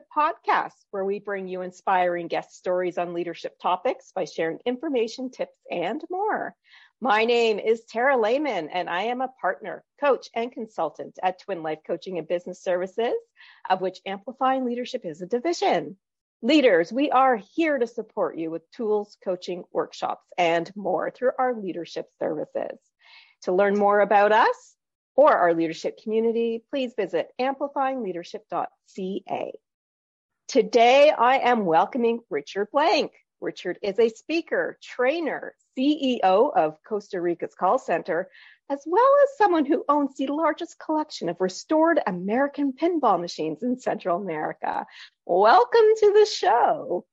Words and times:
Leadership 0.00 0.44
podcast, 0.46 0.86
where 0.92 1.04
we 1.04 1.18
bring 1.18 1.46
you 1.46 1.60
inspiring 1.60 2.28
guest 2.28 2.56
stories 2.56 2.96
on 2.96 3.12
leadership 3.12 3.58
topics 3.60 4.12
by 4.14 4.24
sharing 4.24 4.58
information, 4.64 5.30
tips, 5.30 5.58
and 5.70 6.02
more. 6.08 6.56
My 7.00 7.26
name 7.26 7.58
is 7.58 7.84
Tara 7.84 8.16
Lehman, 8.16 8.70
and 8.70 8.88
I 8.88 9.02
am 9.02 9.20
a 9.20 9.28
partner, 9.40 9.84
coach, 10.00 10.30
and 10.34 10.50
consultant 10.50 11.18
at 11.22 11.38
Twin 11.40 11.62
Life 11.62 11.80
Coaching 11.86 12.16
and 12.18 12.26
Business 12.26 12.62
Services, 12.62 13.12
of 13.68 13.82
which 13.82 14.00
Amplifying 14.06 14.64
Leadership 14.64 15.04
is 15.04 15.20
a 15.20 15.26
division. 15.26 15.98
Leaders, 16.40 16.90
we 16.92 17.10
are 17.10 17.36
here 17.36 17.78
to 17.78 17.86
support 17.86 18.38
you 18.38 18.50
with 18.50 18.70
tools, 18.70 19.18
coaching, 19.22 19.64
workshops, 19.72 20.26
and 20.38 20.74
more 20.76 21.10
through 21.10 21.32
our 21.38 21.54
leadership 21.54 22.08
services. 22.18 22.78
To 23.42 23.52
learn 23.52 23.76
more 23.76 24.00
about 24.00 24.32
us 24.32 24.76
or 25.14 25.34
our 25.34 25.52
leadership 25.52 25.98
community, 26.02 26.64
please 26.70 26.94
visit 26.96 27.32
amplifyingleadership.ca. 27.38 29.52
Today, 30.50 31.12
I 31.16 31.38
am 31.48 31.64
welcoming 31.64 32.22
Richard 32.28 32.72
Blank. 32.72 33.12
Richard 33.40 33.78
is 33.82 34.00
a 34.00 34.08
speaker, 34.08 34.80
trainer, 34.82 35.54
CEO 35.78 36.20
of 36.52 36.76
Costa 36.84 37.20
Rica's 37.20 37.54
call 37.54 37.78
center, 37.78 38.28
as 38.68 38.82
well 38.84 39.16
as 39.22 39.38
someone 39.38 39.64
who 39.64 39.84
owns 39.88 40.16
the 40.16 40.26
largest 40.26 40.76
collection 40.80 41.28
of 41.28 41.36
restored 41.38 42.00
American 42.04 42.72
pinball 42.72 43.20
machines 43.20 43.62
in 43.62 43.78
Central 43.78 44.20
America. 44.20 44.84
Welcome 45.24 45.86
to 45.98 46.12
the 46.18 46.26
show. 46.26 47.06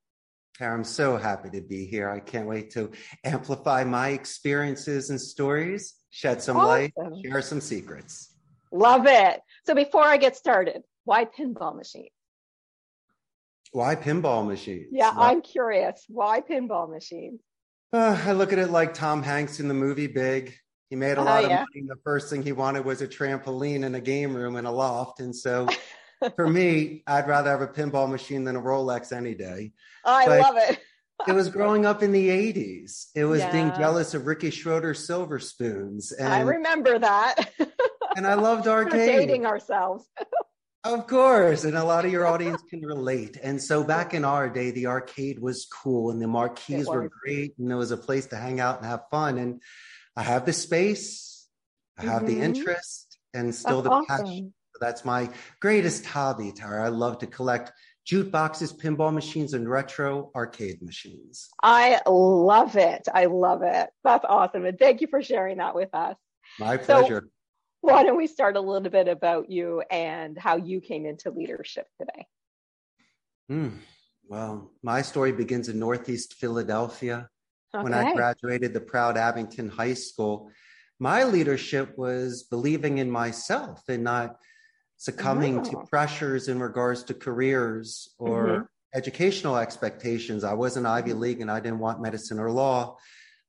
I'm 0.60 0.82
so 0.82 1.16
happy 1.16 1.50
to 1.50 1.60
be 1.60 1.86
here. 1.86 2.10
I 2.10 2.18
can't 2.18 2.48
wait 2.48 2.72
to 2.72 2.90
amplify 3.22 3.84
my 3.84 4.08
experiences 4.08 5.10
and 5.10 5.20
stories, 5.20 5.94
shed 6.10 6.42
some 6.42 6.56
awesome. 6.56 6.68
light, 6.68 6.92
share 7.24 7.42
some 7.42 7.60
secrets. 7.60 8.34
Love 8.72 9.06
it. 9.06 9.40
So 9.64 9.76
before 9.76 10.02
I 10.02 10.16
get 10.16 10.34
started, 10.34 10.82
why 11.04 11.24
pinball 11.24 11.76
machines? 11.76 12.10
Why 13.72 13.96
pinball 13.96 14.46
machines? 14.46 14.88
Yeah, 14.90 15.14
why? 15.14 15.30
I'm 15.30 15.42
curious. 15.42 16.04
Why 16.08 16.40
pinball 16.40 16.90
machines? 16.90 17.40
Uh, 17.92 18.20
I 18.24 18.32
look 18.32 18.52
at 18.52 18.58
it 18.58 18.70
like 18.70 18.94
Tom 18.94 19.22
Hanks 19.22 19.60
in 19.60 19.68
the 19.68 19.74
movie 19.74 20.06
Big. 20.06 20.54
He 20.90 20.96
made 20.96 21.18
a 21.18 21.20
oh, 21.20 21.24
lot 21.24 21.44
of 21.44 21.50
yeah. 21.50 21.64
money. 21.74 21.86
The 21.86 22.00
first 22.02 22.30
thing 22.30 22.42
he 22.42 22.52
wanted 22.52 22.84
was 22.84 23.02
a 23.02 23.08
trampoline 23.08 23.84
and 23.84 23.94
a 23.94 24.00
game 24.00 24.34
room 24.34 24.56
and 24.56 24.66
a 24.66 24.70
loft. 24.70 25.20
And 25.20 25.34
so 25.34 25.68
for 26.36 26.48
me, 26.48 27.02
I'd 27.06 27.28
rather 27.28 27.50
have 27.50 27.60
a 27.60 27.66
pinball 27.66 28.10
machine 28.10 28.44
than 28.44 28.56
a 28.56 28.60
Rolex 28.60 29.12
any 29.12 29.34
day. 29.34 29.72
Oh, 30.04 30.14
I 30.14 30.26
but 30.26 30.40
love 30.40 30.56
it. 30.56 30.80
it 31.26 31.32
was 31.32 31.48
growing 31.50 31.84
up 31.84 32.02
in 32.02 32.12
the 32.12 32.28
80s. 32.28 33.08
It 33.14 33.24
was 33.24 33.40
yeah. 33.40 33.52
being 33.52 33.72
jealous 33.76 34.14
of 34.14 34.26
Ricky 34.26 34.50
Schroder's 34.50 35.06
silver 35.06 35.38
spoons. 35.38 36.12
And, 36.12 36.32
I 36.32 36.40
remember 36.40 36.98
that. 36.98 37.50
and 38.16 38.26
I 38.26 38.34
loved 38.34 38.66
arcade. 38.68 39.08
We're 39.08 39.18
dating 39.18 39.46
ourselves. 39.46 40.06
Of 40.84 41.06
course. 41.06 41.64
And 41.64 41.76
a 41.76 41.84
lot 41.84 42.04
of 42.04 42.12
your 42.12 42.26
audience 42.26 42.62
can 42.62 42.80
relate. 42.82 43.36
And 43.42 43.60
so 43.60 43.82
back 43.82 44.14
in 44.14 44.24
our 44.24 44.48
day, 44.48 44.70
the 44.70 44.86
arcade 44.86 45.38
was 45.38 45.66
cool 45.66 46.10
and 46.10 46.22
the 46.22 46.28
marquees 46.28 46.86
were 46.86 47.08
great 47.08 47.54
and 47.58 47.70
it 47.70 47.74
was 47.74 47.90
a 47.90 47.96
place 47.96 48.26
to 48.26 48.36
hang 48.36 48.60
out 48.60 48.78
and 48.78 48.86
have 48.86 49.02
fun. 49.10 49.38
And 49.38 49.60
I 50.16 50.22
have 50.22 50.46
the 50.46 50.52
space, 50.52 51.46
I 51.98 52.02
have 52.04 52.22
mm-hmm. 52.22 52.38
the 52.38 52.40
interest, 52.40 53.18
and 53.34 53.54
still 53.54 53.82
that's 53.82 53.88
the 54.06 54.12
awesome. 54.12 54.26
passion. 54.26 54.54
That's 54.80 55.04
my 55.04 55.30
greatest 55.60 56.06
hobby, 56.06 56.52
Tara. 56.52 56.86
I 56.86 56.88
love 56.88 57.18
to 57.18 57.26
collect 57.26 57.72
juke 58.04 58.30
boxes, 58.30 58.72
pinball 58.72 59.12
machines, 59.12 59.54
and 59.54 59.68
retro 59.68 60.30
arcade 60.34 60.80
machines. 60.80 61.48
I 61.62 62.00
love 62.06 62.76
it. 62.76 63.06
I 63.12 63.26
love 63.26 63.62
it. 63.62 63.90
That's 64.04 64.24
awesome. 64.26 64.64
And 64.64 64.78
thank 64.78 65.00
you 65.00 65.08
for 65.08 65.22
sharing 65.22 65.58
that 65.58 65.74
with 65.74 65.92
us. 65.92 66.16
My 66.58 66.76
pleasure. 66.76 67.24
So, 67.24 67.37
why 67.80 68.02
don't 68.02 68.16
we 68.16 68.26
start 68.26 68.56
a 68.56 68.60
little 68.60 68.90
bit 68.90 69.08
about 69.08 69.50
you 69.50 69.82
and 69.90 70.38
how 70.38 70.56
you 70.56 70.80
came 70.80 71.06
into 71.06 71.30
leadership 71.30 71.86
today? 71.98 72.26
Mm, 73.50 73.78
well, 74.28 74.72
my 74.82 75.02
story 75.02 75.32
begins 75.32 75.68
in 75.68 75.78
Northeast 75.78 76.34
Philadelphia. 76.34 77.28
Okay. 77.74 77.82
When 77.82 77.94
I 77.94 78.14
graduated 78.14 78.72
the 78.72 78.80
proud 78.80 79.16
Abington 79.16 79.68
High 79.68 79.94
School, 79.94 80.50
my 80.98 81.24
leadership 81.24 81.96
was 81.96 82.42
believing 82.44 82.98
in 82.98 83.10
myself 83.10 83.82
and 83.88 84.02
not 84.02 84.36
succumbing 84.96 85.60
oh. 85.60 85.64
to 85.64 85.86
pressures 85.88 86.48
in 86.48 86.58
regards 86.58 87.04
to 87.04 87.14
careers 87.14 88.14
or 88.18 88.46
mm-hmm. 88.46 88.62
educational 88.94 89.56
expectations. 89.56 90.44
I 90.44 90.54
wasn't 90.54 90.86
Ivy 90.86 91.10
mm-hmm. 91.10 91.20
League 91.20 91.40
and 91.40 91.50
I 91.50 91.60
didn't 91.60 91.78
want 91.78 92.02
medicine 92.02 92.38
or 92.38 92.50
law. 92.50 92.96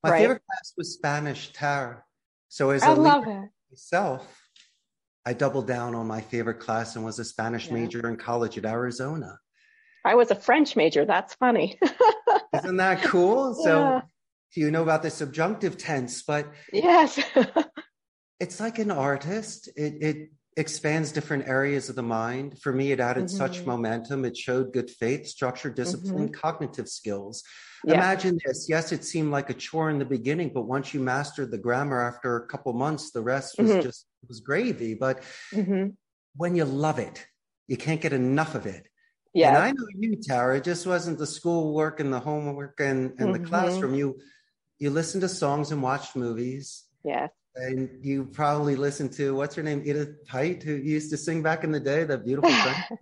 My 0.03 0.11
right. 0.11 0.19
favorite 0.19 0.41
class 0.46 0.73
was 0.78 0.94
Spanish 0.94 1.51
Tara. 1.51 2.03
So 2.50 2.69
as 2.69 2.84
I 2.84 2.91
a 2.91 2.96
leader, 2.96 3.51
myself, 3.72 4.28
I 5.25 5.34
doubled 5.34 5.68
down 5.68 5.96
on 5.96 6.07
my 6.07 6.22
favorite 6.22 6.59
class 6.59 6.96
and 6.96 7.06
was 7.06 7.19
a 7.19 7.25
Spanish 7.25 7.68
yeah. 7.68 7.74
major 7.74 8.09
in 8.09 8.18
college 8.18 8.57
at 8.57 8.66
Arizona. 8.66 9.38
I 10.06 10.16
was 10.16 10.31
a 10.31 10.35
French 10.35 10.75
major. 10.75 11.06
That's 11.06 11.35
funny. 11.35 11.78
Isn't 12.56 12.78
that 12.78 13.03
cool? 13.03 13.53
So 13.53 13.79
yeah. 13.79 14.02
you 14.56 14.72
know 14.72 14.84
about 14.84 15.03
the 15.03 15.09
subjunctive 15.09 15.78
tense, 15.78 16.24
but 16.24 16.47
yes, 16.72 17.19
it's 18.40 18.59
like 18.59 18.79
an 18.79 18.91
artist. 18.91 19.69
It 19.75 20.02
it 20.02 20.29
expands 20.58 21.12
different 21.12 21.47
areas 21.47 21.90
of 21.90 21.96
the 21.96 22.03
mind. 22.03 22.59
For 22.59 22.72
me, 22.72 22.91
it 22.91 23.00
added 23.00 23.25
mm-hmm. 23.25 23.38
such 23.38 23.66
momentum. 23.66 24.25
It 24.25 24.38
showed 24.38 24.74
good 24.74 24.90
faith, 24.90 25.28
structure, 25.28 25.69
discipline, 25.69 26.29
mm-hmm. 26.29 26.34
cognitive 26.34 26.88
skills. 26.88 27.44
Yeah. 27.85 27.95
Imagine 27.95 28.40
this. 28.45 28.67
Yes, 28.69 28.91
it 28.91 29.03
seemed 29.03 29.31
like 29.31 29.50
a 29.50 29.53
chore 29.53 29.90
in 29.90 30.00
the 30.00 30.06
beginning, 30.06 30.51
but 30.53 30.63
once 30.63 30.94
you 30.94 31.00
mastered 31.00 31.51
the 31.51 31.57
grammar 31.57 32.01
after 32.01 32.38
a 32.38 32.47
couple 32.47 32.73
months, 32.73 33.12
the 33.12 33.22
rest 33.22 33.57
was 33.57 33.72
mm-hmm. 33.72 33.81
just 33.81 34.06
was 34.28 34.40
gravy. 34.40 34.94
But 34.95 35.23
mm-hmm. 35.53 35.90
when 36.35 36.56
you 36.56 36.66
love 36.66 37.00
it, 37.00 37.25
you 37.67 37.78
can't 37.78 38.01
get 38.01 38.13
enough 38.13 38.56
of 38.56 38.66
it. 38.66 38.88
Yeah. 39.34 39.50
And 39.50 39.57
I 39.57 39.72
know 39.72 39.85
you, 39.95 40.17
Tara. 40.22 40.57
It 40.57 40.63
just 40.63 40.85
wasn't 40.88 41.19
the 41.19 41.28
schoolwork 41.28 42.00
and 42.00 42.12
the 42.12 42.19
homework 42.19 42.79
and, 42.79 43.13
and 43.19 43.34
the 43.34 43.40
mm-hmm. 43.40 43.47
classroom. 43.47 43.94
You 43.94 44.19
you 44.79 44.90
listened 44.90 45.22
to 45.22 45.29
songs 45.29 45.72
and 45.72 45.84
watched 45.84 46.16
movies. 46.16 46.85
Yes. 47.03 47.29
And 47.56 47.90
you 48.02 48.26
probably 48.26 48.76
listened 48.76 49.12
to 49.14 49.36
what's 49.36 49.56
her 49.56 49.64
name, 49.64 49.82
Edith 49.86 50.26
Piaf, 50.28 50.64
who 50.64 50.76
used 50.76 51.10
to 51.12 51.18
sing 51.18 51.42
back 51.42 51.64
in 51.64 51.72
the 51.72 51.80
day, 51.80 52.04
that 52.04 52.24
beautiful 52.24 52.52
French. 52.64 53.02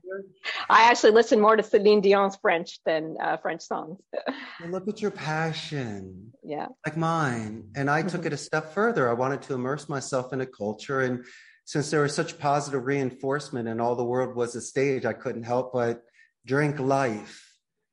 I 0.69 0.83
actually 0.83 1.11
listen 1.11 1.39
more 1.39 1.55
to 1.55 1.63
Celine 1.63 2.01
Dion's 2.01 2.37
French 2.37 2.79
than 2.85 3.17
uh, 3.21 3.37
French 3.37 3.61
songs. 3.61 3.99
well, 4.61 4.69
look 4.69 4.87
at 4.87 5.01
your 5.01 5.11
passion. 5.11 6.31
Yeah. 6.43 6.67
Like 6.85 6.97
mine. 6.97 7.69
And 7.75 7.89
I 7.89 8.01
took 8.01 8.21
mm-hmm. 8.21 8.27
it 8.27 8.33
a 8.33 8.37
step 8.37 8.73
further. 8.73 9.09
I 9.09 9.13
wanted 9.13 9.41
to 9.43 9.53
immerse 9.53 9.89
myself 9.89 10.33
in 10.33 10.41
a 10.41 10.45
culture. 10.45 11.01
And 11.01 11.25
since 11.65 11.91
there 11.91 12.01
was 12.01 12.15
such 12.15 12.39
positive 12.39 12.85
reinforcement 12.85 13.67
and 13.67 13.81
all 13.81 13.95
the 13.95 14.05
world 14.05 14.35
was 14.35 14.55
a 14.55 14.61
stage, 14.61 15.05
I 15.05 15.13
couldn't 15.13 15.43
help 15.43 15.73
but 15.73 16.01
drink 16.45 16.79
life. 16.79 17.43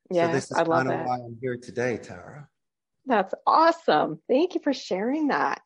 Yeah, 0.09 0.27
so 0.27 0.33
this 0.33 0.51
is 0.51 0.57
I 0.57 0.63
love 0.63 0.85
kind 0.85 1.01
of 1.01 1.05
why 1.05 1.15
I'm 1.15 1.37
here 1.41 1.57
today, 1.57 1.97
Tara. 1.97 2.47
That's 3.05 3.33
awesome. 3.45 4.19
Thank 4.27 4.55
you 4.55 4.61
for 4.61 4.73
sharing 4.73 5.27
that. 5.27 5.61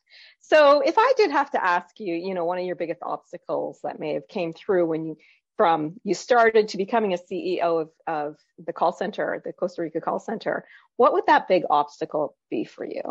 So 0.50 0.80
if 0.80 0.96
I 0.98 1.12
did 1.16 1.30
have 1.30 1.50
to 1.52 1.64
ask 1.64 2.00
you, 2.00 2.12
you 2.12 2.34
know, 2.34 2.44
one 2.44 2.58
of 2.58 2.64
your 2.64 2.74
biggest 2.74 3.02
obstacles 3.02 3.78
that 3.84 4.00
may 4.00 4.14
have 4.14 4.26
came 4.26 4.52
through 4.52 4.86
when 4.86 5.04
you 5.04 5.16
from 5.56 6.00
you 6.04 6.14
started 6.14 6.68
to 6.68 6.76
becoming 6.76 7.12
a 7.12 7.18
CEO 7.18 7.82
of, 7.82 7.90
of 8.06 8.36
the 8.58 8.72
call 8.72 8.92
center, 8.92 9.40
the 9.44 9.52
Costa 9.52 9.82
Rica 9.82 10.00
call 10.00 10.18
center, 10.18 10.64
what 10.96 11.12
would 11.12 11.26
that 11.28 11.46
big 11.46 11.62
obstacle 11.70 12.34
be 12.50 12.64
for 12.64 12.84
you? 12.84 13.02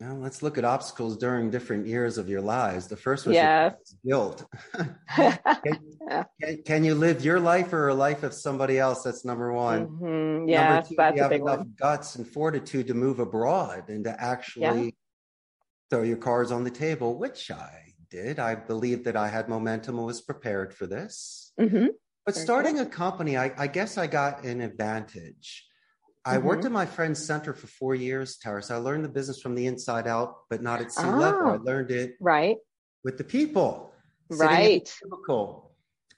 Well, 0.00 0.16
let's 0.16 0.42
look 0.42 0.58
at 0.58 0.64
obstacles 0.64 1.16
during 1.16 1.50
different 1.50 1.86
years 1.86 2.18
of 2.18 2.28
your 2.28 2.40
lives. 2.40 2.88
The 2.88 2.96
first 2.96 3.24
was 3.24 3.34
yes. 3.34 3.74
guilt. 4.06 4.44
can, 4.74 5.38
yeah. 6.08 6.24
can, 6.42 6.62
can, 6.64 6.84
you 6.84 6.96
live 6.96 7.24
your 7.24 7.38
life 7.38 7.72
or 7.72 7.88
a 7.88 7.94
life 7.94 8.24
of 8.24 8.34
somebody 8.34 8.80
else? 8.80 9.04
That's 9.04 9.24
number 9.24 9.52
one. 9.52 9.86
Mm-hmm. 9.86 10.48
Yeah, 10.48 10.68
number 10.68 10.88
two, 10.88 10.94
that's 10.98 11.16
you 11.16 11.22
have 11.22 11.32
enough 11.32 11.58
one. 11.58 11.74
guts 11.78 12.16
and 12.16 12.26
fortitude 12.26 12.88
to 12.88 12.94
move 12.94 13.20
abroad 13.20 13.88
and 13.88 14.02
to 14.04 14.20
actually 14.20 14.84
yeah. 14.84 14.90
Throw 15.92 16.02
your 16.02 16.16
cards 16.16 16.50
on 16.50 16.64
the 16.64 16.70
table, 16.70 17.18
which 17.18 17.50
I 17.50 17.92
did. 18.10 18.38
I 18.38 18.54
believed 18.54 19.04
that 19.04 19.16
I 19.16 19.28
had 19.28 19.48
momentum 19.48 19.98
and 19.98 20.06
was 20.06 20.22
prepared 20.22 20.74
for 20.74 20.86
this. 20.86 21.52
Mm-hmm. 21.60 21.86
But 22.24 22.34
Very 22.34 22.44
starting 22.44 22.74
cool. 22.76 22.86
a 22.86 22.86
company, 22.86 23.36
I, 23.36 23.52
I 23.58 23.66
guess 23.66 23.98
I 23.98 24.06
got 24.06 24.44
an 24.44 24.60
advantage 24.60 25.66
I 26.24 26.36
mm-hmm. 26.36 26.46
worked 26.46 26.64
at 26.64 26.72
my 26.72 26.86
friend's 26.86 27.24
center 27.24 27.52
for 27.52 27.66
four 27.66 27.94
years, 27.94 28.36
Tara. 28.36 28.62
So 28.62 28.76
I 28.76 28.78
learned 28.78 29.04
the 29.04 29.08
business 29.08 29.40
from 29.40 29.54
the 29.54 29.66
inside 29.66 30.06
out, 30.06 30.36
but 30.48 30.62
not 30.62 30.80
at 30.80 30.92
C 30.92 31.02
oh, 31.04 31.10
level. 31.10 31.48
I 31.48 31.56
learned 31.56 31.90
it 31.90 32.14
right 32.20 32.56
with 33.02 33.18
the 33.18 33.24
people. 33.24 33.92
Right. 34.30 34.92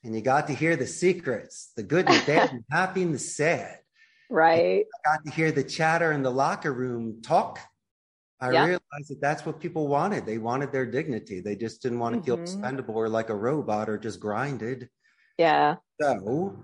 And 0.02 0.14
you 0.14 0.20
got 0.20 0.46
to 0.48 0.52
hear 0.52 0.76
the 0.76 0.86
secrets, 0.86 1.72
the 1.74 1.82
good, 1.82 2.06
the 2.06 2.22
bad, 2.26 2.50
the 2.68 2.76
happy, 2.76 3.02
and 3.02 3.14
the 3.14 3.18
sad. 3.18 3.78
Right. 4.28 4.84
And 4.84 4.84
I 5.06 5.16
got 5.16 5.24
to 5.24 5.30
hear 5.30 5.50
the 5.52 5.64
chatter 5.64 6.12
in 6.12 6.22
the 6.22 6.30
locker 6.30 6.72
room 6.72 7.22
talk. 7.22 7.58
I 8.44 8.52
yeah. 8.52 8.64
realized 8.64 9.08
that 9.08 9.20
that's 9.22 9.46
what 9.46 9.58
people 9.58 9.88
wanted. 9.88 10.26
They 10.26 10.36
wanted 10.36 10.70
their 10.70 10.84
dignity. 10.84 11.40
They 11.40 11.56
just 11.56 11.80
didn't 11.80 11.98
want 11.98 12.12
to 12.12 12.18
mm-hmm. 12.18 12.26
feel 12.26 12.42
expendable 12.42 12.94
or 12.94 13.08
like 13.08 13.30
a 13.30 13.34
robot 13.34 13.88
or 13.88 13.96
just 13.96 14.20
grinded. 14.20 14.90
Yeah. 15.38 15.76
So 15.98 16.54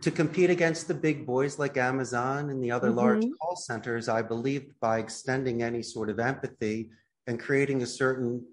to 0.00 0.10
compete 0.10 0.50
against 0.50 0.88
the 0.88 0.94
big 0.94 1.24
boys 1.26 1.56
like 1.58 1.76
Amazon 1.76 2.50
and 2.50 2.62
the 2.62 2.72
other 2.72 2.88
mm-hmm. 2.88 2.98
large 2.98 3.24
call 3.40 3.54
centers, 3.54 4.08
I 4.08 4.22
believed 4.22 4.72
by 4.80 4.98
extending 4.98 5.62
any 5.62 5.80
sort 5.80 6.10
of 6.10 6.18
empathy 6.18 6.90
and 7.28 7.38
creating 7.38 7.82
a 7.82 7.86
certain 7.86 8.44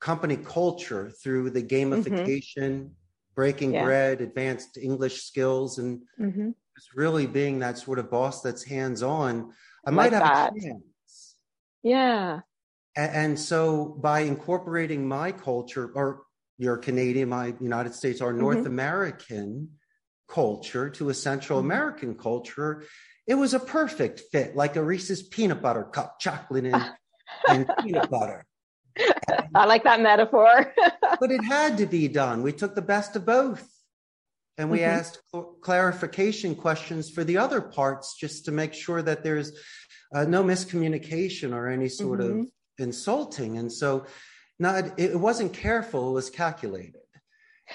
company 0.00 0.38
culture 0.38 1.10
through 1.22 1.50
the 1.50 1.62
mm-hmm. 1.62 1.92
gamification, 1.92 2.70
mm-hmm. 2.70 2.88
breaking 3.34 3.74
yeah. 3.74 3.84
bread, 3.84 4.22
advanced 4.22 4.78
English 4.78 5.24
skills, 5.24 5.76
and 5.78 6.00
mm-hmm. 6.18 6.50
just 6.74 6.94
really 6.94 7.26
being 7.26 7.58
that 7.58 7.76
sort 7.76 7.98
of 7.98 8.10
boss 8.10 8.40
that's 8.40 8.64
hands 8.64 9.02
on. 9.02 9.52
I 9.86 9.90
might 9.90 10.14
have 10.14 10.22
that. 10.22 10.52
a 10.56 10.60
chance. 10.60 10.82
Yeah. 11.82 12.40
And, 12.96 13.12
and, 13.14 13.38
so 13.38 13.96
by 14.00 14.20
incorporating 14.20 15.06
my 15.06 15.32
culture, 15.32 15.90
or 15.94 16.22
you're 16.58 16.76
Canadian, 16.76 17.28
my 17.28 17.54
United 17.60 17.94
States, 17.94 18.20
our 18.20 18.32
North 18.32 18.58
mm-hmm. 18.58 18.66
American 18.66 19.70
culture 20.28 20.90
to 20.90 21.08
a 21.08 21.14
Central 21.14 21.58
mm-hmm. 21.58 21.70
American 21.70 22.14
culture, 22.16 22.84
it 23.26 23.34
was 23.34 23.54
a 23.54 23.60
perfect 23.60 24.22
fit, 24.32 24.56
like 24.56 24.76
a 24.76 24.82
Reese's 24.82 25.22
peanut 25.22 25.62
butter 25.62 25.84
cup, 25.84 26.18
chocolate 26.18 26.64
and, 26.64 26.90
and 27.48 27.70
peanut 27.82 28.10
butter. 28.10 28.44
I 29.54 29.66
like 29.66 29.84
that 29.84 30.00
metaphor. 30.00 30.72
but 31.20 31.30
it 31.30 31.44
had 31.44 31.78
to 31.78 31.86
be 31.86 32.08
done. 32.08 32.42
We 32.42 32.52
took 32.52 32.74
the 32.74 32.82
best 32.82 33.16
of 33.16 33.24
both. 33.24 33.66
And 34.56 34.70
we 34.70 34.78
mm-hmm. 34.78 34.90
asked 34.90 35.20
cl- 35.32 35.56
clarification 35.60 36.56
questions 36.56 37.10
for 37.10 37.22
the 37.22 37.36
other 37.36 37.60
parts 37.60 38.16
just 38.18 38.46
to 38.46 38.52
make 38.52 38.74
sure 38.74 39.00
that 39.00 39.22
there's 39.22 39.52
uh, 40.14 40.24
no 40.24 40.42
miscommunication 40.42 41.52
or 41.54 41.68
any 41.68 41.88
sort 41.88 42.20
mm-hmm. 42.20 42.40
of 42.40 42.46
insulting. 42.78 43.58
And 43.58 43.72
so, 43.72 44.06
not 44.58 44.98
it 44.98 45.18
wasn't 45.18 45.52
careful; 45.52 46.10
it 46.10 46.14
was 46.14 46.30
calculated. 46.30 46.94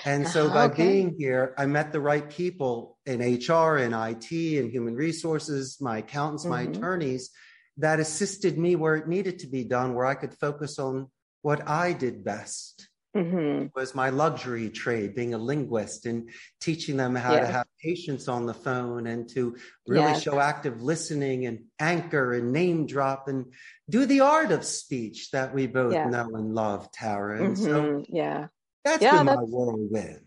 And 0.06 0.28
so, 0.28 0.50
by 0.50 0.66
okay. 0.66 0.88
being 0.88 1.16
here, 1.18 1.54
I 1.58 1.66
met 1.66 1.92
the 1.92 2.02
right 2.02 2.28
people 2.28 2.98
in 3.06 3.20
HR 3.20 3.78
and 3.78 3.94
IT 3.94 4.60
and 4.60 4.72
human 4.72 4.96
resources, 4.96 5.78
my 5.80 6.00
accountants, 6.00 6.44
mm-hmm. 6.44 6.52
my 6.52 6.62
attorneys, 6.64 7.30
that 7.78 8.00
assisted 8.00 8.58
me 8.58 8.76
where 8.76 8.96
it 8.96 9.08
needed 9.08 9.40
to 9.40 9.48
be 9.48 9.64
done, 9.64 9.94
where 9.94 10.06
I 10.06 10.16
could 10.16 10.34
focus 10.34 10.80
on 10.80 11.10
what 11.42 11.68
I 11.68 11.94
did 11.94 12.24
best. 12.24 12.90
Mm-hmm. 13.15 13.68
was 13.75 13.94
my 13.94 14.10
luxury 14.10 14.69
trade, 14.69 15.13
being 15.13 15.36
a 15.36 15.38
linguist 15.38 16.07
and 16.07 16.31
teaching 16.60 16.98
them 16.98 17.13
how 17.13 17.33
yes. 17.33 17.45
to 17.45 17.54
have 17.54 17.68
patience 17.80 18.27
on 18.27 18.48
the 18.48 18.56
phone 18.56 19.06
and 19.06 19.30
to 19.30 19.56
really 19.88 20.04
yes. 20.04 20.24
show 20.24 20.39
active 20.39 20.81
listening 20.81 21.45
and 21.45 21.60
anchor 21.80 22.33
and 22.33 22.51
name 22.51 22.88
drop 22.88 23.27
and 23.27 23.54
do 23.88 24.07
the 24.07 24.21
art 24.21 24.51
of 24.51 24.65
speech 24.65 25.30
that 25.30 25.54
we 25.54 25.68
both 25.68 25.94
yeah. 25.94 26.10
know 26.10 26.27
and 26.33 26.56
love, 26.56 26.92
Tara. 26.92 27.44
And 27.44 27.56
mm-hmm. 27.56 27.63
so 27.63 28.06
yeah, 28.10 28.48
that's 28.83 29.04
yeah, 29.04 29.18
been 29.18 29.27
that's, 29.27 29.38
my 29.38 29.44
whirlwind. 29.44 30.21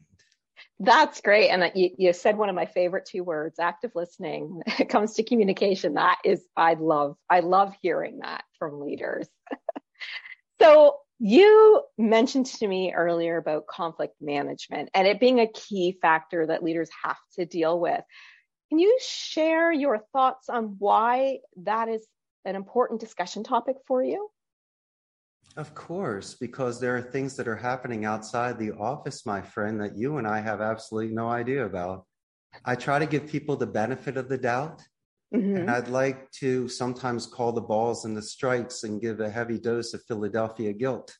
That's 0.78 1.20
great. 1.20 1.48
And 1.48 1.72
you, 1.74 1.90
you 1.96 2.12
said 2.12 2.36
one 2.36 2.48
of 2.48 2.54
my 2.54 2.66
favorite 2.66 3.06
two 3.06 3.24
words, 3.24 3.58
active 3.58 3.92
listening. 3.94 4.62
It 4.78 4.88
comes 4.88 5.14
to 5.14 5.22
communication, 5.22 5.94
that 5.94 6.18
is, 6.24 6.44
I 6.56 6.74
love, 6.74 7.16
I 7.30 7.40
love 7.40 7.74
hearing 7.80 8.18
that 8.18 8.44
from 8.58 8.80
leaders. 8.80 9.26
so 10.60 10.98
you 11.18 11.82
mentioned 11.96 12.46
to 12.46 12.68
me 12.68 12.92
earlier 12.92 13.38
about 13.38 13.66
conflict 13.66 14.14
management 14.20 14.90
and 14.94 15.06
it 15.06 15.20
being 15.20 15.40
a 15.40 15.46
key 15.46 15.98
factor 16.02 16.46
that 16.46 16.62
leaders 16.62 16.90
have 17.02 17.16
to 17.34 17.46
deal 17.46 17.78
with. 17.80 18.02
Can 18.68 18.78
you 18.78 18.98
share 19.00 19.72
your 19.72 20.00
thoughts 20.12 20.48
on 20.48 20.76
why 20.78 21.38
that 21.62 21.88
is 21.88 22.06
an 22.44 22.56
important 22.56 23.00
discussion 23.00 23.44
topic 23.44 23.76
for 23.86 24.02
you? 24.02 24.28
Of 25.56 25.74
course, 25.74 26.34
because 26.34 26.80
there 26.80 26.96
are 26.96 27.02
things 27.02 27.34
that 27.36 27.48
are 27.48 27.56
happening 27.56 28.04
outside 28.04 28.58
the 28.58 28.72
office, 28.72 29.24
my 29.24 29.40
friend, 29.40 29.80
that 29.80 29.96
you 29.96 30.19
and 30.19 30.26
I 30.26 30.40
have 30.40 30.60
absolutely 30.60 31.14
no 31.14 31.28
idea 31.28 31.64
about. 31.64 32.04
I 32.64 32.74
try 32.74 32.98
to 32.98 33.06
give 33.06 33.26
people 33.26 33.56
the 33.56 33.66
benefit 33.66 34.16
of 34.19 34.28
the 34.28 34.36
doubt. 34.36 34.82
Mm-hmm. 35.36 35.56
And 35.56 35.70
I'd 35.70 35.88
like 35.88 36.30
to 36.32 36.68
sometimes 36.68 37.26
call 37.26 37.52
the 37.52 37.60
balls 37.60 38.04
and 38.04 38.16
the 38.16 38.22
strikes 38.22 38.84
and 38.84 39.00
give 39.00 39.20
a 39.20 39.30
heavy 39.30 39.58
dose 39.58 39.94
of 39.94 40.02
Philadelphia 40.04 40.72
guilt 40.72 41.16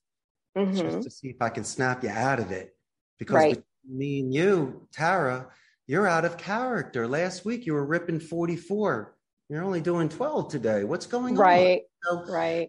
mm-hmm. 0.57 0.77
just 0.77 1.03
to 1.03 1.11
see 1.11 1.29
if 1.29 1.41
I 1.41 1.49
can 1.49 1.65
snap 1.65 2.03
you 2.03 2.11
out 2.11 2.41
of 2.41 2.51
it. 2.51 2.75
Because 3.19 3.35
right. 3.35 3.63
me 3.89 4.21
and 4.21 4.35
you, 4.35 4.89
Tara, 4.93 5.49
you're 5.87 6.07
out 6.07 6.25
of 6.25 6.37
character. 6.37 7.07
Last 7.07 7.45
week 7.45 7.67
you 7.67 7.75
were 7.75 7.87
ripping 7.87 8.21
44. 8.21 9.15
You're 9.49 9.65
only 9.65 9.81
doing 9.81 10.09
12 10.09 10.49
today. 10.51 10.85
What's 10.85 11.07
going 11.07 11.37
right. 11.37 11.57
on? 11.57 11.65
Right. 11.65 11.83
So, 12.03 12.33
right 12.33 12.69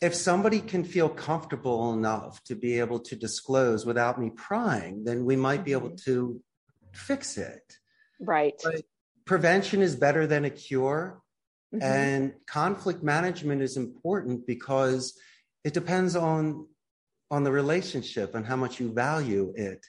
if 0.00 0.14
somebody 0.14 0.60
can 0.60 0.84
feel 0.84 1.08
comfortable 1.08 1.92
enough 1.94 2.42
to 2.44 2.54
be 2.54 2.78
able 2.78 3.00
to 3.00 3.16
disclose 3.16 3.86
without 3.86 4.20
me 4.20 4.30
prying, 4.30 5.04
then 5.04 5.24
we 5.24 5.36
might 5.36 5.64
be 5.64 5.72
able 5.72 5.88
mm-hmm. 5.88 6.10
to 6.10 6.40
fix 6.92 7.38
it. 7.38 7.76
Right. 8.20 8.54
But 8.62 8.82
prevention 9.26 9.82
is 9.82 9.94
better 9.96 10.26
than 10.26 10.44
a 10.44 10.50
cure. 10.50 11.20
Mm-hmm. 11.74 11.82
And 11.82 12.32
conflict 12.46 13.02
management 13.02 13.60
is 13.60 13.76
important 13.76 14.46
because 14.46 15.18
it 15.64 15.74
depends 15.74 16.16
on 16.16 16.66
on 17.30 17.42
the 17.42 17.50
relationship 17.50 18.36
and 18.36 18.46
how 18.46 18.54
much 18.54 18.78
you 18.78 18.92
value 18.92 19.52
it. 19.56 19.84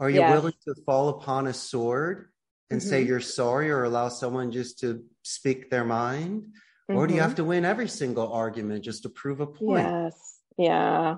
Are 0.00 0.08
you 0.08 0.22
willing 0.22 0.54
to 0.64 0.74
fall 0.86 1.10
upon 1.10 1.46
a 1.48 1.52
sword 1.52 2.30
and 2.70 2.80
mm-hmm. 2.80 2.88
say 2.88 3.02
you're 3.02 3.20
sorry 3.20 3.70
or 3.70 3.84
allow 3.84 4.08
someone 4.08 4.52
just 4.52 4.78
to 4.80 5.04
speak 5.22 5.70
their 5.70 5.84
mind? 5.84 6.44
Mm-hmm. 6.90 6.96
Or 6.96 7.06
do 7.06 7.14
you 7.14 7.20
have 7.20 7.30
mm-hmm. 7.30 7.36
to 7.36 7.44
win 7.44 7.64
every 7.66 7.88
single 7.88 8.32
argument 8.32 8.84
just 8.84 9.02
to 9.02 9.10
prove 9.10 9.40
a 9.40 9.46
point? 9.46 9.86
Yes. 9.86 10.38
Yeah. 10.56 11.16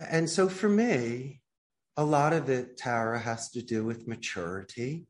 And 0.00 0.30
so 0.30 0.48
for 0.48 0.68
me, 0.68 1.40
a 1.96 2.04
lot 2.04 2.32
of 2.32 2.48
it, 2.48 2.78
Tara, 2.78 3.18
has 3.18 3.50
to 3.50 3.62
do 3.62 3.84
with 3.84 4.06
maturity 4.06 5.06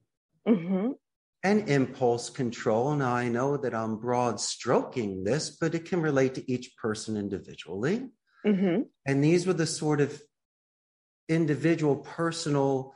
mm-hmm. 0.46 0.92
And 1.42 1.68
impulse 1.68 2.30
control. 2.30 2.94
Now, 2.94 3.14
I 3.14 3.28
know 3.28 3.56
that 3.56 3.74
I'm 3.74 3.96
broad 3.96 4.40
stroking 4.40 5.24
this, 5.24 5.50
but 5.50 5.74
it 5.74 5.84
can 5.84 6.00
relate 6.00 6.34
to 6.34 6.50
each 6.50 6.76
person 6.76 7.16
individually. 7.16 8.08
Mm-hmm. 8.46 8.82
And 9.06 9.24
these 9.24 9.46
were 9.46 9.52
the 9.52 9.66
sort 9.66 10.00
of 10.00 10.20
individual 11.28 11.96
personal 11.96 12.94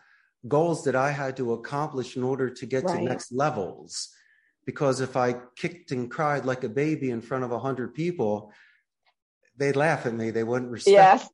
goals 0.48 0.84
that 0.84 0.96
I 0.96 1.10
had 1.12 1.36
to 1.36 1.52
accomplish 1.52 2.16
in 2.16 2.22
order 2.22 2.50
to 2.50 2.66
get 2.66 2.84
right. 2.84 2.98
to 2.98 3.04
next 3.04 3.32
levels 3.32 4.08
because 4.64 5.00
if 5.00 5.16
I 5.16 5.36
kicked 5.56 5.92
and 5.92 6.10
cried 6.10 6.44
like 6.44 6.64
a 6.64 6.68
baby 6.68 7.10
in 7.10 7.20
front 7.20 7.44
of 7.44 7.52
a 7.52 7.58
hundred 7.58 7.94
people, 7.94 8.52
they'd 9.56 9.76
laugh 9.76 10.06
at 10.06 10.14
me. 10.14 10.30
They 10.30 10.44
wouldn't 10.44 10.70
respect. 10.70 11.28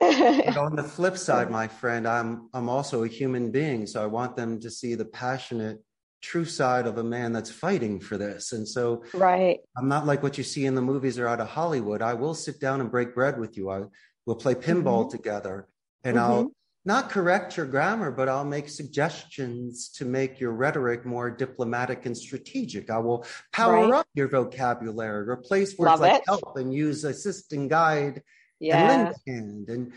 Yes. 0.00 0.46
but 0.46 0.56
on 0.56 0.76
the 0.76 0.82
flip 0.82 1.16
side, 1.28 1.50
my 1.50 1.68
friend, 1.68 2.08
I'm 2.08 2.48
I'm 2.52 2.68
also 2.68 3.04
a 3.04 3.08
human 3.08 3.50
being, 3.50 3.86
so 3.86 4.02
I 4.02 4.06
want 4.06 4.36
them 4.36 4.60
to 4.60 4.70
see 4.70 4.94
the 4.94 5.04
passionate, 5.04 5.82
true 6.22 6.44
side 6.44 6.86
of 6.86 6.98
a 6.98 7.04
man 7.04 7.32
that's 7.32 7.50
fighting 7.50 8.00
for 8.00 8.16
this. 8.16 8.52
And 8.52 8.66
so, 8.66 9.04
right, 9.12 9.58
I'm 9.76 9.88
not 9.88 10.06
like 10.06 10.22
what 10.22 10.38
you 10.38 10.44
see 10.44 10.64
in 10.64 10.74
the 10.74 10.82
movies 10.82 11.18
or 11.18 11.28
out 11.28 11.40
of 11.40 11.48
Hollywood. 11.48 12.00
I 12.00 12.14
will 12.14 12.34
sit 12.34 12.60
down 12.60 12.80
and 12.80 12.90
break 12.90 13.14
bread 13.14 13.38
with 13.38 13.56
you. 13.56 13.70
I 13.70 13.82
will 14.24 14.36
play 14.36 14.54
pinball 14.54 15.02
mm-hmm. 15.02 15.16
together, 15.16 15.68
and 16.04 16.16
mm-hmm. 16.16 16.32
I'll 16.32 16.52
not 16.84 17.10
correct 17.10 17.56
your 17.56 17.66
grammar, 17.66 18.10
but 18.10 18.28
I'll 18.28 18.44
make 18.44 18.68
suggestions 18.68 19.88
to 19.90 20.04
make 20.04 20.40
your 20.40 20.52
rhetoric 20.52 21.06
more 21.06 21.30
diplomatic 21.30 22.06
and 22.06 22.16
strategic. 22.16 22.90
I 22.90 22.98
will 22.98 23.24
power 23.52 23.88
right. 23.88 24.00
up 24.00 24.06
your 24.14 24.28
vocabulary, 24.28 25.28
replace 25.28 25.78
words 25.78 25.90
Love 25.90 26.00
like 26.00 26.20
it. 26.20 26.22
help 26.26 26.56
and 26.56 26.74
use 26.74 27.04
assist 27.04 27.52
and 27.52 27.70
guide 27.70 28.22
yeah. 28.58 28.78
and 28.78 29.04
lend 29.04 29.16
hand 29.26 29.68
and 29.68 29.92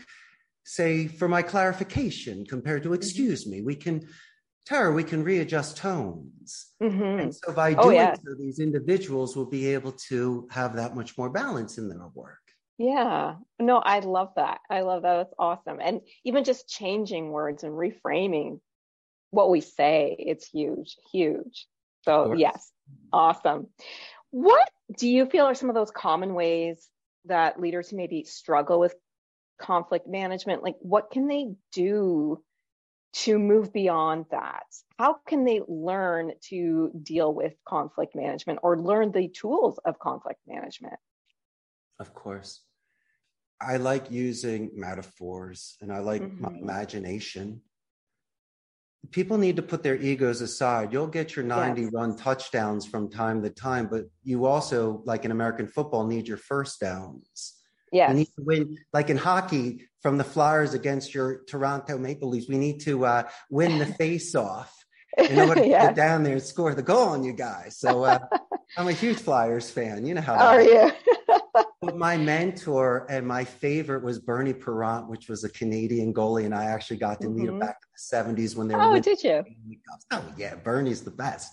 say 0.64 1.08
for 1.08 1.26
my 1.28 1.42
clarification 1.42 2.44
compared 2.44 2.84
to 2.84 2.90
mm-hmm. 2.90 2.96
excuse 2.96 3.42
mm-hmm. 3.42 3.52
me. 3.52 3.62
We 3.62 3.74
can 3.74 4.06
Tara, 4.66 4.92
we 4.92 5.04
can 5.04 5.22
readjust 5.22 5.76
tones. 5.76 6.66
Mm-hmm. 6.82 7.20
And 7.20 7.34
so 7.34 7.52
by 7.52 7.74
oh, 7.74 7.84
doing 7.84 7.98
oh, 7.98 8.00
yeah. 8.00 8.14
so, 8.14 8.34
these 8.36 8.58
individuals 8.58 9.36
will 9.36 9.46
be 9.46 9.72
able 9.72 9.92
to 10.08 10.48
have 10.50 10.74
that 10.76 10.96
much 10.96 11.16
more 11.16 11.30
balance 11.30 11.78
in 11.78 11.88
their 11.88 12.08
work. 12.14 12.40
Yeah. 12.76 13.36
No, 13.60 13.78
I 13.78 14.00
love 14.00 14.32
that. 14.36 14.58
I 14.68 14.80
love 14.80 15.02
that. 15.02 15.16
That's 15.16 15.34
awesome. 15.38 15.78
And 15.80 16.00
even 16.24 16.44
just 16.44 16.68
changing 16.68 17.30
words 17.30 17.62
and 17.62 17.72
reframing 17.72 18.60
what 19.30 19.50
we 19.50 19.60
say, 19.60 20.16
it's 20.18 20.48
huge, 20.48 20.96
huge. 21.12 21.66
So, 22.02 22.34
yes, 22.34 22.70
awesome. 23.12 23.68
What 24.30 24.68
do 24.98 25.08
you 25.08 25.26
feel 25.26 25.46
are 25.46 25.54
some 25.54 25.70
of 25.70 25.74
those 25.74 25.90
common 25.90 26.34
ways 26.34 26.86
that 27.24 27.60
leaders 27.60 27.90
who 27.90 27.96
maybe 27.96 28.24
struggle 28.24 28.78
with 28.78 28.94
conflict 29.60 30.06
management, 30.06 30.62
like 30.62 30.76
what 30.80 31.10
can 31.10 31.28
they 31.28 31.54
do 31.72 32.42
to 33.16 33.38
move 33.38 33.72
beyond 33.72 34.26
that? 34.30 34.66
How 34.98 35.14
can 35.26 35.44
they 35.44 35.62
learn 35.66 36.32
to 36.48 36.90
deal 37.02 37.32
with 37.32 37.54
conflict 37.66 38.14
management 38.14 38.60
or 38.62 38.78
learn 38.78 39.10
the 39.10 39.28
tools 39.28 39.78
of 39.84 39.98
conflict 39.98 40.40
management? 40.46 40.98
Of 41.98 42.14
course. 42.14 42.62
I 43.58 43.78
like 43.78 44.10
using 44.10 44.70
metaphors 44.74 45.76
and 45.80 45.90
I 45.90 46.00
like 46.00 46.22
mm-hmm. 46.22 46.42
my 46.42 46.58
imagination. 46.58 47.62
People 49.12 49.38
need 49.38 49.56
to 49.56 49.62
put 49.62 49.82
their 49.82 49.96
egos 49.96 50.42
aside. 50.42 50.92
You'll 50.92 51.06
get 51.06 51.36
your 51.36 51.44
90 51.44 51.82
yes. 51.82 51.90
run 51.94 52.16
touchdowns 52.16 52.84
from 52.84 53.08
time 53.08 53.42
to 53.44 53.50
time, 53.50 53.86
but 53.86 54.04
you 54.24 54.44
also, 54.44 55.02
like 55.06 55.24
in 55.24 55.30
American 55.30 55.68
football, 55.68 56.06
need 56.06 56.28
your 56.28 56.36
first 56.36 56.80
downs. 56.80 57.55
Yeah. 57.96 58.10
You 58.10 58.18
need 58.18 58.28
to 58.36 58.42
win, 58.42 58.78
like 58.92 59.10
in 59.10 59.16
hockey, 59.16 59.88
from 60.02 60.18
the 60.18 60.24
Flyers 60.24 60.74
against 60.74 61.14
your 61.14 61.42
Toronto 61.48 61.98
Maple 61.98 62.28
Leafs. 62.28 62.48
We 62.48 62.58
need 62.58 62.80
to 62.82 63.06
uh, 63.06 63.22
win 63.50 63.78
the 63.78 63.86
face 64.00 64.34
off 64.34 64.72
in 65.16 65.38
order 65.38 65.62
to 65.62 65.68
get 65.68 65.96
down 65.96 66.22
there 66.22 66.34
and 66.34 66.42
score 66.42 66.74
the 66.74 66.82
goal 66.82 67.08
on 67.08 67.24
you 67.24 67.32
guys. 67.32 67.78
So 67.78 68.04
uh, 68.04 68.18
I'm 68.76 68.88
a 68.88 68.92
huge 68.92 69.18
Flyers 69.18 69.70
fan. 69.70 70.06
You 70.06 70.14
know 70.14 70.20
how. 70.20 70.34
Are 70.34 70.62
you? 70.62 70.92
but 71.80 71.96
my 71.96 72.16
mentor 72.16 73.06
and 73.08 73.26
my 73.26 73.44
favorite 73.44 74.04
was 74.04 74.18
Bernie 74.18 74.52
Parent, 74.52 75.08
which 75.08 75.28
was 75.28 75.44
a 75.44 75.48
Canadian 75.48 76.12
goalie, 76.12 76.44
and 76.44 76.54
I 76.54 76.66
actually 76.66 76.98
got 76.98 77.20
to 77.22 77.28
mm-hmm. 77.28 77.38
meet 77.38 77.48
him 77.48 77.58
back 77.58 77.78
in 77.82 78.34
the 78.34 78.42
70s 78.42 78.56
when 78.56 78.68
they 78.68 78.74
were. 78.74 78.82
Oh, 78.82 79.00
did 79.00 79.24
you? 79.24 79.44
Oh, 80.10 80.24
yeah, 80.36 80.54
Bernie's 80.56 81.02
the 81.02 81.10
best. 81.10 81.50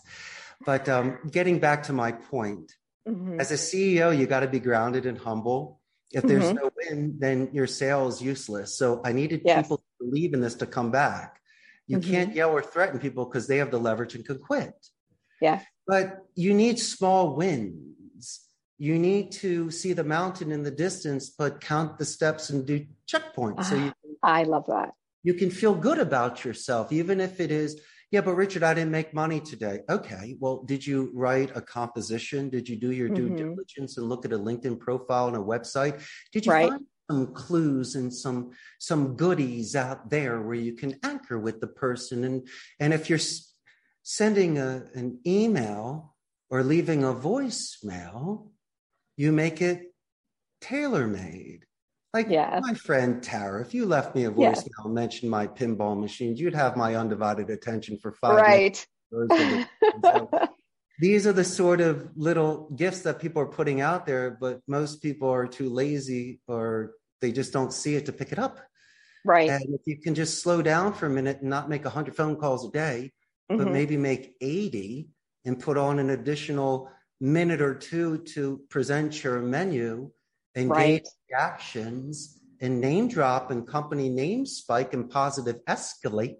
But 0.65 0.87
um, 0.89 1.17
getting 1.31 1.59
back 1.59 1.83
to 1.83 1.93
my 1.93 2.11
point, 2.11 2.71
mm-hmm. 3.07 3.39
as 3.39 3.51
a 3.51 3.55
CEO, 3.55 4.17
you 4.17 4.27
got 4.27 4.41
to 4.41 4.47
be 4.47 4.59
grounded 4.59 5.05
and 5.05 5.17
humble. 5.17 5.81
If 6.13 6.23
there's 6.23 6.43
mm-hmm. 6.43 6.55
no 6.55 6.69
win, 6.77 7.15
then 7.17 7.49
your 7.53 7.65
sale 7.65 8.07
is 8.07 8.21
useless. 8.21 8.77
So 8.77 9.01
I 9.03 9.11
needed 9.11 9.41
yes. 9.43 9.63
people 9.63 9.77
to 9.77 10.05
believe 10.05 10.33
in 10.33 10.41
this 10.41 10.55
to 10.55 10.67
come 10.67 10.91
back. 10.91 11.39
You 11.87 11.97
mm-hmm. 11.97 12.11
can't 12.11 12.35
yell 12.35 12.51
or 12.51 12.61
threaten 12.61 12.99
people 12.99 13.25
because 13.25 13.47
they 13.47 13.57
have 13.57 13.71
the 13.71 13.79
leverage 13.79 14.15
and 14.15 14.25
can 14.25 14.37
quit. 14.37 14.73
Yeah. 15.41 15.61
But 15.87 16.19
you 16.35 16.53
need 16.53 16.79
small 16.79 17.35
wins. 17.35 18.41
You 18.77 18.99
need 18.99 19.31
to 19.33 19.71
see 19.71 19.93
the 19.93 20.03
mountain 20.03 20.51
in 20.51 20.63
the 20.63 20.71
distance, 20.71 21.29
but 21.29 21.61
count 21.61 21.97
the 21.97 22.05
steps 22.05 22.49
and 22.51 22.65
do 22.65 22.85
checkpoints. 23.11 23.65
So 23.65 23.75
you, 23.75 23.93
I 24.21 24.43
love 24.43 24.67
that. 24.67 24.91
You 25.23 25.33
can 25.33 25.49
feel 25.49 25.73
good 25.73 25.99
about 25.99 26.45
yourself, 26.45 26.91
even 26.91 27.19
if 27.19 27.39
it 27.39 27.49
is, 27.49 27.81
yeah, 28.13 28.21
but 28.21 28.35
Richard, 28.35 28.61
I 28.61 28.75
didn't 28.75 28.91
make 28.91 29.11
money 29.11 29.39
today. 29.39 29.79
Okay. 29.89 30.35
Well, 30.39 30.61
did 30.65 30.85
you 30.85 31.09
write 31.15 31.49
a 31.55 31.61
composition? 31.61 32.47
Did 32.47 32.69
you 32.69 32.75
do 32.75 32.91
your 32.91 33.09
due 33.09 33.25
mm-hmm. 33.25 33.37
diligence 33.37 33.97
and 33.97 34.07
look 34.07 34.23
at 34.23 34.31
a 34.31 34.37
LinkedIn 34.37 34.79
profile 34.79 35.29
and 35.29 35.35
a 35.35 35.39
website? 35.39 35.99
Did 36.31 36.45
you 36.45 36.51
right. 36.51 36.69
find 36.69 36.85
some 37.09 37.33
clues 37.33 37.95
and 37.95 38.13
some 38.13 38.51
some 38.79 39.15
goodies 39.15 39.75
out 39.75 40.11
there 40.11 40.43
where 40.43 40.53
you 40.53 40.73
can 40.73 40.99
anchor 41.01 41.39
with 41.39 41.59
the 41.59 41.65
person 41.67 42.23
and 42.23 42.47
and 42.79 42.93
if 42.93 43.09
you're 43.09 43.25
sending 44.03 44.59
a, 44.59 44.83
an 44.93 45.19
email 45.25 46.13
or 46.51 46.61
leaving 46.61 47.03
a 47.03 47.13
voicemail, 47.13 48.49
you 49.17 49.31
make 49.31 49.59
it 49.59 49.91
tailor 50.61 51.07
made. 51.07 51.65
Like 52.13 52.29
yes. 52.29 52.61
my 52.61 52.75
friend 52.75 53.23
Tara, 53.23 53.61
if 53.61 53.73
you 53.73 53.85
left 53.85 54.13
me 54.13 54.25
a 54.25 54.31
voicemail 54.31 54.85
yes. 54.85 54.85
mention 54.85 55.29
my 55.29 55.47
pinball 55.47 55.99
machines, 55.99 56.39
you'd 56.39 56.53
have 56.53 56.77
my 56.77 56.95
undivided 56.95 57.49
attention 57.49 57.97
for 57.97 58.11
five 58.11 58.35
right. 58.35 58.85
minutes. 59.11 59.67
so 60.03 60.29
these 60.99 61.25
are 61.25 61.33
the 61.33 61.43
sort 61.43 61.81
of 61.81 62.11
little 62.15 62.69
gifts 62.75 63.01
that 63.01 63.19
people 63.19 63.41
are 63.41 63.47
putting 63.47 63.81
out 63.81 64.05
there, 64.05 64.37
but 64.39 64.61
most 64.67 65.01
people 65.01 65.27
are 65.27 65.47
too 65.47 65.69
lazy 65.69 66.39
or 66.47 66.91
they 67.19 67.31
just 67.31 67.51
don't 67.51 67.73
see 67.73 67.95
it 67.95 68.05
to 68.05 68.13
pick 68.13 68.31
it 68.31 68.37
up. 68.37 68.59
Right. 69.25 69.49
And 69.49 69.73
if 69.73 69.81
you 69.85 69.97
can 69.99 70.13
just 70.13 70.43
slow 70.43 70.61
down 70.61 70.93
for 70.93 71.07
a 71.07 71.09
minute 71.09 71.41
and 71.41 71.49
not 71.49 71.67
make 71.67 71.83
100 71.83 72.15
phone 72.15 72.35
calls 72.35 72.67
a 72.67 72.71
day, 72.71 73.11
mm-hmm. 73.51 73.63
but 73.63 73.71
maybe 73.71 73.97
make 73.97 74.35
80 74.39 75.07
and 75.45 75.59
put 75.59 75.77
on 75.77 75.97
an 75.97 76.11
additional 76.11 76.91
minute 77.19 77.61
or 77.61 77.73
two 77.73 78.19
to 78.33 78.61
present 78.69 79.23
your 79.23 79.41
menu, 79.41 80.11
engage 80.55 80.69
right. 80.69 81.07
reactions, 81.31 82.39
and 82.63 82.79
name 82.79 83.09
drop 83.09 83.51
and 83.51 83.67
company 83.67 84.07
name 84.07 84.45
spike 84.45 84.93
and 84.93 85.09
positive 85.09 85.59
escalate, 85.65 86.37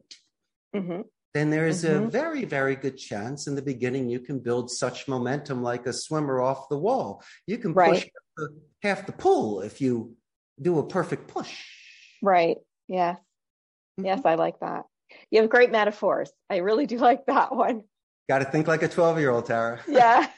mm-hmm. 0.74 1.02
then 1.34 1.50
there 1.50 1.68
is 1.68 1.84
mm-hmm. 1.84 2.06
a 2.06 2.10
very, 2.10 2.46
very 2.46 2.78
good 2.78 2.98
chance 2.98 3.46
in 3.46 3.56
the 3.56 3.62
beginning 3.62 4.10
you 4.10 4.22
can 4.22 4.40
build 4.40 4.72
such 4.72 5.06
momentum 5.10 5.62
like 5.62 5.86
a 5.86 5.92
swimmer 5.92 6.42
off 6.42 6.70
the 6.70 6.78
wall. 6.78 7.22
You 7.46 7.58
can 7.58 7.74
right. 7.74 7.92
push 7.92 8.04
half 8.04 8.10
the, 8.38 8.50
half 8.82 9.06
the 9.06 9.12
pool 9.12 9.60
if 9.62 9.82
you 9.82 10.16
do 10.62 10.80
a 10.80 10.88
perfect 10.88 11.28
push. 11.28 11.66
Right. 12.22 12.56
Yes. 12.88 13.18
Mm-hmm. 14.00 14.06
Yes, 14.06 14.22
I 14.24 14.36
like 14.36 14.62
that. 14.62 14.86
You 15.30 15.42
have 15.42 15.50
great 15.50 15.74
metaphors. 15.74 16.32
I 16.50 16.58
really 16.58 16.86
do 16.86 16.98
like 16.98 17.26
that 17.26 17.54
one. 17.54 17.84
Got 18.30 18.40
to 18.40 18.46
think 18.46 18.68
like 18.68 18.82
a 18.82 18.88
12 18.88 19.20
year 19.20 19.32
old, 19.32 19.46
Tara. 19.46 19.82
Yeah. 19.90 20.26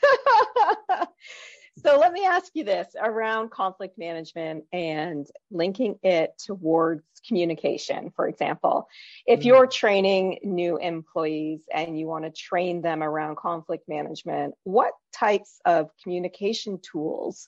so 1.85 1.99
let 1.99 2.11
me 2.11 2.25
ask 2.25 2.51
you 2.53 2.63
this 2.63 2.87
around 2.99 3.51
conflict 3.51 3.97
management 3.97 4.65
and 4.73 5.27
linking 5.51 5.99
it 6.03 6.33
towards 6.37 7.03
communication, 7.27 8.11
for 8.15 8.27
example. 8.27 8.87
If 9.25 9.39
mm-hmm. 9.39 9.47
you're 9.47 9.67
training 9.67 10.39
new 10.43 10.77
employees 10.77 11.61
and 11.73 11.97
you 11.99 12.07
want 12.07 12.25
to 12.25 12.31
train 12.31 12.81
them 12.81 13.03
around 13.03 13.37
conflict 13.37 13.87
management, 13.87 14.55
what 14.63 14.93
types 15.13 15.59
of 15.65 15.89
communication 16.01 16.79
tools 16.79 17.47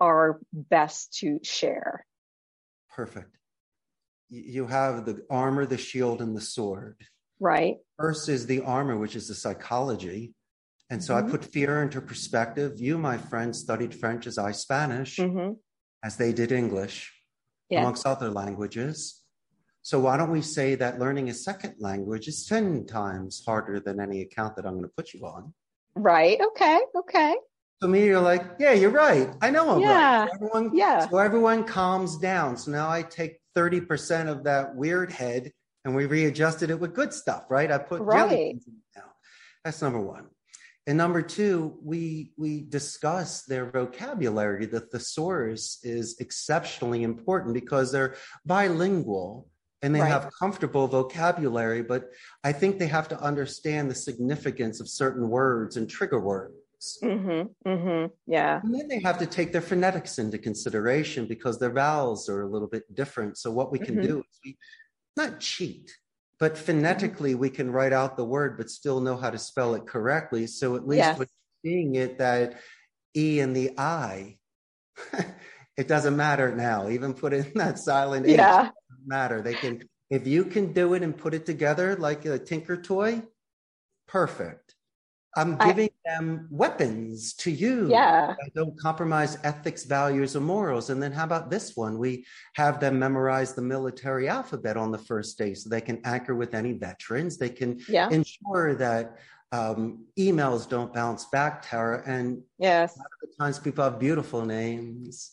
are 0.00 0.40
best 0.52 1.18
to 1.18 1.40
share? 1.42 2.06
Perfect 2.94 3.36
you 4.32 4.66
have 4.66 5.04
the 5.04 5.24
armor, 5.28 5.66
the 5.66 5.76
shield, 5.76 6.22
and 6.22 6.34
the 6.34 6.40
sword. 6.40 6.96
Right. 7.38 7.76
First 7.98 8.28
is 8.28 8.46
the 8.46 8.62
armor, 8.62 8.96
which 8.96 9.14
is 9.14 9.28
the 9.28 9.34
psychology. 9.34 10.32
And 10.92 11.02
so 11.02 11.14
mm-hmm. 11.14 11.26
I 11.26 11.30
put 11.30 11.44
fear 11.46 11.82
into 11.82 12.02
perspective. 12.02 12.78
You, 12.78 12.98
my 12.98 13.16
friend, 13.16 13.56
studied 13.56 13.94
French 13.94 14.26
as 14.26 14.36
I 14.36 14.52
Spanish, 14.52 15.16
mm-hmm. 15.16 15.54
as 16.04 16.18
they 16.18 16.34
did 16.34 16.52
English, 16.52 17.10
yeah. 17.70 17.80
amongst 17.80 18.06
other 18.06 18.28
languages. 18.28 19.22
So 19.80 20.00
why 20.00 20.18
don't 20.18 20.30
we 20.30 20.42
say 20.42 20.74
that 20.74 20.98
learning 20.98 21.30
a 21.30 21.34
second 21.34 21.76
language 21.78 22.28
is 22.28 22.44
10 22.44 22.84
times 22.84 23.42
harder 23.44 23.80
than 23.80 24.00
any 24.00 24.20
account 24.20 24.54
that 24.56 24.66
I'm 24.66 24.74
going 24.74 24.84
to 24.84 24.92
put 24.94 25.14
you 25.14 25.24
on? 25.26 25.54
Right. 25.94 26.38
Okay. 26.38 26.80
Okay. 26.94 27.36
So 27.80 27.88
me, 27.88 28.04
you're 28.04 28.20
like, 28.20 28.44
yeah, 28.58 28.74
you're 28.74 28.90
right. 28.90 29.30
I 29.40 29.48
know 29.50 29.70
I'm 29.70 29.80
yeah. 29.80 30.20
right. 30.20 30.28
So 30.28 30.34
everyone, 30.34 30.76
yeah. 30.76 31.08
So 31.08 31.16
everyone 31.16 31.64
calms 31.64 32.18
down. 32.18 32.54
So 32.54 32.70
now 32.70 32.90
I 32.90 33.00
take 33.00 33.38
30% 33.56 34.28
of 34.28 34.44
that 34.44 34.76
weird 34.76 35.10
head 35.10 35.52
and 35.86 35.96
we 35.96 36.04
readjusted 36.04 36.68
it 36.68 36.78
with 36.78 36.94
good 36.94 37.14
stuff, 37.14 37.44
right? 37.48 37.72
I 37.72 37.78
put 37.78 38.02
right. 38.02 38.28
jelly 38.28 38.36
beans 38.36 38.66
in 38.66 38.74
it 38.74 38.98
now. 38.98 39.10
That's 39.64 39.80
number 39.80 39.98
one. 39.98 40.26
And 40.86 40.98
number 40.98 41.22
two, 41.22 41.78
we 41.82 42.32
we 42.36 42.62
discuss 42.62 43.42
their 43.42 43.70
vocabulary. 43.70 44.66
The 44.66 44.80
thesaurus 44.80 45.78
is 45.84 46.16
exceptionally 46.18 47.04
important 47.04 47.54
because 47.54 47.92
they're 47.92 48.16
bilingual 48.44 49.48
and 49.82 49.94
they 49.94 50.00
right. 50.00 50.08
have 50.08 50.30
comfortable 50.38 50.86
vocabulary, 50.86 51.82
but 51.82 52.10
I 52.44 52.52
think 52.52 52.78
they 52.78 52.86
have 52.86 53.08
to 53.08 53.20
understand 53.20 53.90
the 53.90 53.94
significance 53.94 54.80
of 54.80 54.88
certain 54.88 55.28
words 55.28 55.76
and 55.76 55.90
trigger 55.90 56.20
words. 56.20 56.98
Mm-hmm, 57.02 57.68
mm-hmm, 57.68 58.12
yeah. 58.26 58.60
And 58.62 58.74
then 58.74 58.88
they 58.88 59.00
have 59.00 59.18
to 59.18 59.26
take 59.26 59.52
their 59.52 59.60
phonetics 59.60 60.18
into 60.18 60.38
consideration 60.38 61.26
because 61.26 61.58
their 61.58 61.70
vowels 61.70 62.28
are 62.28 62.42
a 62.42 62.48
little 62.48 62.68
bit 62.68 62.92
different. 62.94 63.38
So 63.38 63.50
what 63.50 63.72
we 63.72 63.78
can 63.78 63.96
mm-hmm. 63.96 64.06
do 64.06 64.18
is 64.18 64.40
we 64.44 64.56
not 65.16 65.40
cheat, 65.40 65.92
but 66.42 66.58
phonetically 66.58 67.36
we 67.36 67.48
can 67.48 67.70
write 67.70 67.92
out 67.92 68.16
the 68.16 68.24
word 68.24 68.56
but 68.56 68.68
still 68.68 69.00
know 69.00 69.16
how 69.16 69.30
to 69.30 69.38
spell 69.38 69.76
it 69.76 69.86
correctly. 69.86 70.48
So 70.48 70.74
at 70.74 70.88
least 70.88 70.98
yes. 70.98 71.16
we're 71.16 71.26
seeing 71.64 71.94
it 71.94 72.18
that 72.18 72.60
E 73.16 73.38
and 73.38 73.54
the 73.54 73.70
I, 73.78 74.38
it 75.76 75.86
doesn't 75.86 76.16
matter 76.16 76.52
now. 76.52 76.88
Even 76.88 77.14
put 77.14 77.32
in 77.32 77.52
that 77.54 77.78
silent 77.78 78.26
H, 78.26 78.38
yeah. 78.38 78.70
matter. 79.06 79.40
They 79.40 79.54
can 79.54 79.88
if 80.10 80.26
you 80.26 80.44
can 80.44 80.72
do 80.72 80.94
it 80.94 81.04
and 81.04 81.16
put 81.16 81.32
it 81.32 81.46
together 81.46 81.94
like 81.94 82.24
a 82.24 82.40
tinker 82.40 82.76
toy, 82.76 83.22
perfect. 84.08 84.71
I'm 85.34 85.56
giving 85.56 85.88
I, 86.06 86.10
them 86.14 86.46
weapons 86.50 87.32
to 87.34 87.50
use. 87.50 87.90
Yeah. 87.90 88.34
I 88.38 88.48
don't 88.54 88.78
compromise 88.78 89.38
ethics, 89.44 89.84
values, 89.84 90.36
or 90.36 90.40
morals. 90.40 90.90
And 90.90 91.02
then 91.02 91.12
how 91.12 91.24
about 91.24 91.48
this 91.48 91.74
one? 91.74 91.98
We 91.98 92.26
have 92.54 92.80
them 92.80 92.98
memorize 92.98 93.54
the 93.54 93.62
military 93.62 94.28
alphabet 94.28 94.76
on 94.76 94.90
the 94.90 94.98
first 94.98 95.38
day 95.38 95.54
so 95.54 95.70
they 95.70 95.80
can 95.80 96.00
anchor 96.04 96.34
with 96.34 96.54
any 96.54 96.72
veterans. 96.72 97.38
They 97.38 97.48
can 97.48 97.80
yeah. 97.88 98.10
ensure 98.10 98.74
that 98.74 99.16
um, 99.52 100.04
emails 100.18 100.68
don't 100.68 100.92
bounce 100.92 101.26
back, 101.26 101.62
Tara. 101.62 102.02
And 102.06 102.42
yes. 102.58 102.96
a 102.96 102.98
lot 102.98 103.06
of 103.22 103.30
the 103.30 103.36
times 103.42 103.58
people 103.58 103.84
have 103.84 103.98
beautiful 103.98 104.44
names. 104.44 105.32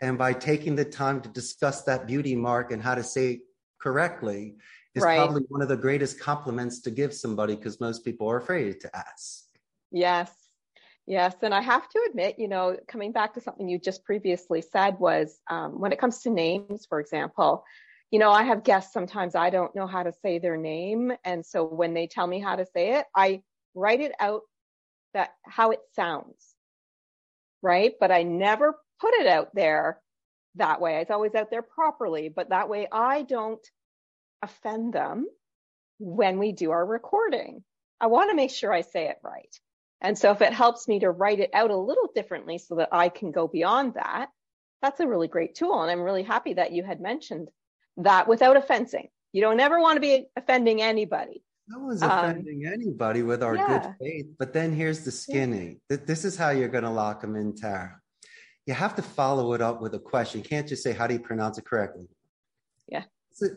And 0.00 0.16
by 0.16 0.32
taking 0.32 0.76
the 0.76 0.84
time 0.84 1.20
to 1.22 1.28
discuss 1.28 1.82
that 1.82 2.06
beauty 2.06 2.36
mark 2.36 2.72
and 2.72 2.82
how 2.82 2.94
to 2.94 3.02
say 3.02 3.32
it 3.32 3.40
correctly, 3.80 4.54
is 4.94 5.02
right. 5.02 5.16
probably 5.16 5.42
one 5.48 5.62
of 5.62 5.68
the 5.68 5.76
greatest 5.76 6.20
compliments 6.20 6.80
to 6.80 6.90
give 6.90 7.12
somebody 7.12 7.56
because 7.56 7.80
most 7.80 8.04
people 8.04 8.28
are 8.30 8.38
afraid 8.38 8.80
to 8.80 8.96
ask. 8.96 9.44
Yes. 9.90 10.32
Yes. 11.06 11.34
And 11.42 11.52
I 11.52 11.60
have 11.60 11.88
to 11.88 12.06
admit, 12.08 12.38
you 12.38 12.48
know, 12.48 12.76
coming 12.88 13.12
back 13.12 13.34
to 13.34 13.40
something 13.40 13.68
you 13.68 13.78
just 13.78 14.04
previously 14.04 14.62
said 14.62 14.98
was 14.98 15.38
um, 15.50 15.80
when 15.80 15.92
it 15.92 15.98
comes 15.98 16.20
to 16.22 16.30
names, 16.30 16.86
for 16.86 17.00
example, 17.00 17.64
you 18.10 18.18
know, 18.18 18.30
I 18.30 18.44
have 18.44 18.64
guests 18.64 18.92
sometimes 18.92 19.34
I 19.34 19.50
don't 19.50 19.74
know 19.74 19.86
how 19.86 20.02
to 20.04 20.12
say 20.22 20.38
their 20.38 20.56
name. 20.56 21.12
And 21.24 21.44
so 21.44 21.64
when 21.64 21.94
they 21.94 22.06
tell 22.06 22.26
me 22.26 22.40
how 22.40 22.56
to 22.56 22.64
say 22.64 22.92
it, 22.92 23.06
I 23.14 23.42
write 23.74 24.00
it 24.00 24.12
out 24.20 24.42
that 25.12 25.30
how 25.44 25.72
it 25.72 25.80
sounds. 25.94 26.54
Right. 27.60 27.94
But 27.98 28.10
I 28.10 28.22
never 28.22 28.78
put 29.00 29.14
it 29.14 29.26
out 29.26 29.54
there 29.54 30.00
that 30.56 30.80
way. 30.80 31.00
It's 31.00 31.10
always 31.10 31.34
out 31.34 31.50
there 31.50 31.62
properly, 31.62 32.28
but 32.28 32.50
that 32.50 32.68
way 32.68 32.86
I 32.90 33.22
don't 33.22 33.64
offend 34.44 34.92
them 34.92 35.26
when 35.98 36.38
we 36.38 36.52
do 36.52 36.70
our 36.70 36.84
recording. 36.84 37.64
I 38.00 38.06
want 38.06 38.30
to 38.30 38.36
make 38.36 38.50
sure 38.50 38.72
I 38.72 38.82
say 38.82 39.08
it 39.08 39.18
right. 39.22 39.54
And 40.00 40.18
so 40.18 40.30
if 40.30 40.42
it 40.42 40.52
helps 40.52 40.86
me 40.86 41.00
to 41.00 41.10
write 41.10 41.40
it 41.40 41.50
out 41.54 41.70
a 41.70 41.76
little 41.76 42.10
differently 42.14 42.58
so 42.58 42.76
that 42.76 42.90
I 42.92 43.08
can 43.08 43.32
go 43.32 43.48
beyond 43.48 43.94
that, 43.94 44.28
that's 44.82 45.00
a 45.00 45.08
really 45.08 45.28
great 45.28 45.54
tool. 45.54 45.82
And 45.82 45.90
I'm 45.90 46.02
really 46.02 46.22
happy 46.22 46.54
that 46.54 46.72
you 46.72 46.84
had 46.84 47.00
mentioned 47.00 47.48
that 47.96 48.28
without 48.28 48.56
offending. 48.56 49.08
You 49.32 49.40
don't 49.40 49.60
ever 49.60 49.80
want 49.80 49.96
to 49.96 50.00
be 50.00 50.26
offending 50.36 50.82
anybody. 50.82 51.42
No 51.68 51.78
one's 51.78 52.02
um, 52.02 52.10
offending 52.10 52.66
anybody 52.66 53.22
with 53.22 53.42
our 53.42 53.56
yeah. 53.56 53.78
good 53.78 53.94
faith. 53.98 54.26
But 54.38 54.52
then 54.52 54.72
here's 54.72 55.00
the 55.00 55.10
skinny. 55.10 55.78
Yeah. 55.88 55.96
This 56.04 56.24
is 56.24 56.36
how 56.36 56.50
you're 56.50 56.68
going 56.68 56.84
to 56.84 56.90
lock 56.90 57.22
them 57.22 57.34
in, 57.34 57.56
Tara. 57.56 57.98
you 58.66 58.74
have 58.74 58.94
to 58.96 59.02
follow 59.02 59.54
it 59.54 59.62
up 59.62 59.80
with 59.80 59.94
a 59.94 59.98
question. 59.98 60.42
You 60.42 60.48
can't 60.48 60.68
just 60.68 60.82
say, 60.82 60.92
How 60.92 61.06
do 61.06 61.14
you 61.14 61.20
pronounce 61.20 61.56
it 61.56 61.64
correctly? 61.64 62.06
Yeah. 62.86 63.04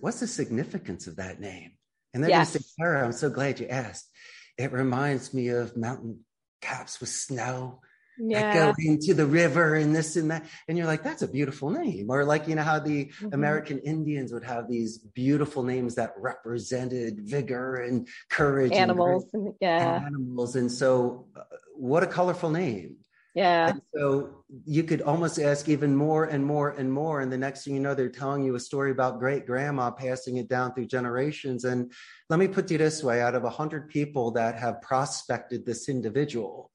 What's 0.01 0.19
the 0.19 0.27
significance 0.27 1.07
of 1.07 1.17
that 1.17 1.39
name? 1.39 1.71
And 2.13 2.23
they're 2.23 2.31
yes. 2.31 2.53
going 2.53 2.61
to 2.61 2.63
say, 2.63 2.73
Tara, 2.79 3.05
I'm 3.05 3.11
so 3.11 3.29
glad 3.29 3.59
you 3.59 3.67
asked. 3.67 4.09
It 4.57 4.71
reminds 4.71 5.33
me 5.33 5.49
of 5.49 5.77
mountain 5.77 6.21
caps 6.61 6.99
with 6.99 7.09
snow 7.09 7.81
yeah. 8.17 8.53
that 8.53 8.75
go 8.75 8.83
into 8.83 9.13
the 9.13 9.25
river 9.25 9.75
and 9.75 9.95
this 9.95 10.15
and 10.15 10.31
that. 10.31 10.45
And 10.67 10.77
you're 10.77 10.87
like, 10.87 11.03
that's 11.03 11.21
a 11.21 11.27
beautiful 11.27 11.69
name. 11.69 12.07
Or 12.09 12.25
like, 12.25 12.47
you 12.47 12.55
know, 12.55 12.63
how 12.63 12.79
the 12.79 13.05
mm-hmm. 13.05 13.33
American 13.33 13.79
Indians 13.79 14.33
would 14.33 14.45
have 14.45 14.67
these 14.67 14.97
beautiful 14.97 15.63
names 15.63 15.95
that 15.95 16.13
represented 16.17 17.19
vigor 17.19 17.75
and 17.75 18.07
courage. 18.29 18.71
Animals. 18.71 19.29
And, 19.33 19.53
yeah. 19.61 20.01
Animals. 20.05 20.55
And 20.55 20.71
so 20.71 21.27
uh, 21.35 21.43
what 21.75 22.01
a 22.03 22.07
colorful 22.07 22.49
name. 22.49 22.95
Yeah. 23.37 23.69
And 23.69 23.81
so 23.95 24.43
you 24.65 24.81
could 24.81 25.03
almost 25.03 25.37
ask 25.37 25.69
even 25.69 25.95
more 25.95 26.25
and 26.25 26.43
more 26.43 26.71
and 26.71 26.91
more. 26.91 27.21
And 27.21 27.31
the 27.31 27.37
next 27.37 27.63
thing 27.63 27.75
you 27.75 27.79
know, 27.79 27.93
they're 27.93 28.09
telling 28.09 28.43
you 28.43 28.55
a 28.55 28.59
story 28.59 28.89
about 28.89 29.19
great 29.19 29.45
grandma 29.45 29.91
passing 29.91 30.37
it 30.37 30.49
down 30.49 30.73
through 30.73 30.87
generations. 30.87 31.63
And 31.63 31.91
let 32.31 32.39
me 32.39 32.47
put 32.47 32.71
you 32.71 32.79
this 32.79 33.03
way 33.03 33.21
out 33.21 33.35
of 33.35 33.43
100 33.43 33.89
people 33.89 34.31
that 34.31 34.57
have 34.57 34.81
prospected 34.81 35.67
this 35.67 35.87
individual, 35.87 36.71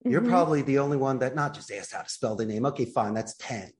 mm-hmm. 0.00 0.12
you're 0.12 0.22
probably 0.22 0.62
the 0.62 0.78
only 0.78 0.96
one 0.96 1.18
that 1.18 1.34
not 1.34 1.52
just 1.52 1.70
asked 1.70 1.92
how 1.92 2.00
to 2.00 2.08
spell 2.08 2.36
the 2.36 2.46
name. 2.46 2.64
Okay, 2.64 2.86
fine, 2.86 3.12
that's 3.12 3.36
10. 3.36 3.70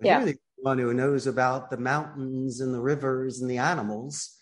But 0.00 0.06
yeah. 0.06 0.18
You're 0.20 0.32
the 0.32 0.38
one 0.56 0.78
who 0.78 0.94
knows 0.94 1.26
about 1.26 1.68
the 1.68 1.76
mountains 1.76 2.62
and 2.62 2.72
the 2.72 2.80
rivers 2.80 3.42
and 3.42 3.50
the 3.50 3.58
animals 3.58 4.37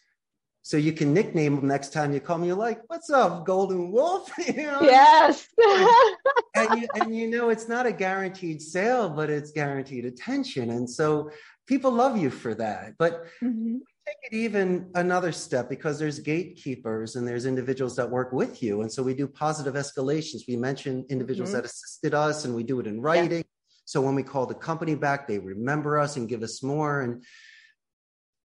so 0.66 0.76
you 0.76 0.92
can 0.92 1.14
nickname 1.14 1.54
them 1.54 1.68
next 1.68 1.92
time 1.92 2.12
you 2.12 2.18
call 2.18 2.38
me. 2.38 2.48
You're 2.48 2.56
like, 2.56 2.80
"What's 2.88 3.08
up, 3.08 3.46
Golden 3.46 3.92
Wolf?" 3.92 4.28
you 4.48 4.64
know? 4.64 4.80
Yes. 4.82 5.46
and, 6.56 6.80
you, 6.80 6.88
and 6.96 7.16
you 7.16 7.30
know 7.30 7.50
it's 7.50 7.68
not 7.68 7.86
a 7.86 7.92
guaranteed 7.92 8.60
sale, 8.60 9.08
but 9.08 9.30
it's 9.30 9.52
guaranteed 9.52 10.04
attention, 10.04 10.70
and 10.70 10.90
so 10.90 11.30
people 11.68 11.92
love 11.92 12.16
you 12.16 12.30
for 12.30 12.52
that. 12.56 12.94
But 12.98 13.26
mm-hmm. 13.40 13.76
take 14.08 14.16
it 14.24 14.36
even 14.36 14.90
another 14.96 15.30
step 15.30 15.68
because 15.68 16.00
there's 16.00 16.18
gatekeepers 16.18 17.14
and 17.14 17.28
there's 17.28 17.46
individuals 17.46 17.94
that 17.94 18.10
work 18.10 18.32
with 18.32 18.60
you, 18.60 18.80
and 18.80 18.92
so 18.92 19.04
we 19.04 19.14
do 19.14 19.28
positive 19.28 19.74
escalations. 19.74 20.48
We 20.48 20.56
mention 20.56 21.06
individuals 21.08 21.50
mm-hmm. 21.50 21.58
that 21.58 21.66
assisted 21.66 22.12
us, 22.12 22.44
and 22.44 22.56
we 22.56 22.64
do 22.64 22.80
it 22.80 22.88
in 22.88 23.00
writing. 23.00 23.38
Yeah. 23.38 23.52
So 23.84 24.00
when 24.00 24.16
we 24.16 24.24
call 24.24 24.46
the 24.46 24.54
company 24.54 24.96
back, 24.96 25.28
they 25.28 25.38
remember 25.38 25.96
us 25.96 26.16
and 26.16 26.28
give 26.28 26.42
us 26.42 26.60
more. 26.60 27.02
And 27.02 27.22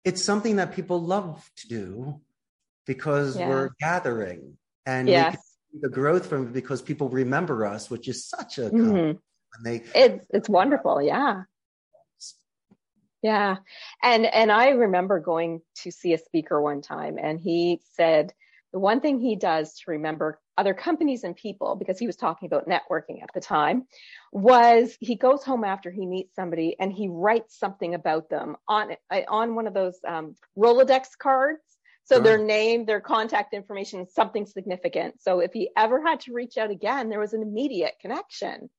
it's 0.09 0.25
something 0.25 0.57
that 0.57 0.73
people 0.73 1.03
love 1.03 1.51
to 1.59 1.69
do 1.69 2.19
because 2.87 3.37
yeah. 3.37 3.49
we're 3.51 3.71
gathering 3.79 4.57
and 4.87 5.07
yes. 5.07 5.37
the 5.83 5.91
growth 5.91 6.27
from 6.27 6.47
it 6.47 6.53
because 6.55 6.81
people 6.81 7.11
remember 7.11 7.67
us, 7.67 7.91
which 7.91 8.09
is 8.09 8.27
such 8.27 8.57
a 8.57 8.71
mm-hmm. 8.71 9.19
they 9.63 9.83
it's 9.95 10.27
it's 10.31 10.49
wonderful, 10.49 11.03
yeah. 11.03 11.43
Yeah. 13.23 13.57
And 14.03 14.25
and 14.25 14.51
I 14.51 14.71
remember 14.71 15.21
going 15.21 15.61
to 15.83 15.91
see 15.91 16.15
a 16.15 16.19
speaker 16.19 16.63
one 16.63 16.81
time 16.81 17.19
and 17.21 17.39
he 17.39 17.83
said 17.93 18.33
the 18.73 18.79
one 18.79 19.01
thing 19.01 19.21
he 19.21 19.37
does 19.37 19.75
to 19.81 19.91
remember 19.91 20.41
other 20.59 20.75
companies 20.75 21.25
and 21.25 21.37
people, 21.37 21.77
because 21.77 21.99
he 21.99 22.07
was 22.07 22.17
talking 22.17 22.47
about 22.47 22.69
networking 22.69 23.23
at 23.23 23.31
the 23.33 23.41
time, 23.41 23.87
was 24.33 24.97
he 25.01 25.15
goes 25.15 25.45
home 25.45 25.65
after 25.65 25.91
he 25.91 26.05
meets 26.05 26.35
somebody 26.35 26.77
and 26.79 26.93
he 26.93 27.09
writes 27.09 27.59
something 27.59 27.95
about 27.95 28.29
them 28.29 28.57
on 28.67 28.97
on 29.29 29.55
one 29.55 29.67
of 29.67 29.75
those 29.75 29.99
um, 30.07 30.35
Rolodex 30.59 31.17
cards. 31.19 31.63
So 32.05 32.17
right. 32.17 32.25
their 32.25 32.39
name, 32.39 32.87
their 32.87 33.01
contact 33.01 33.55
information, 33.55 34.09
something 34.09 34.47
significant. 34.47 35.23
So 35.23 35.41
if 35.41 35.53
he 35.53 35.71
ever 35.77 36.03
had 36.03 36.21
to 36.21 36.33
reach 36.33 36.57
out 36.59 36.71
again, 36.71 37.09
there 37.09 37.21
was 37.21 37.35
an 37.35 37.43
immediate 37.43 37.95
connection. 38.01 38.71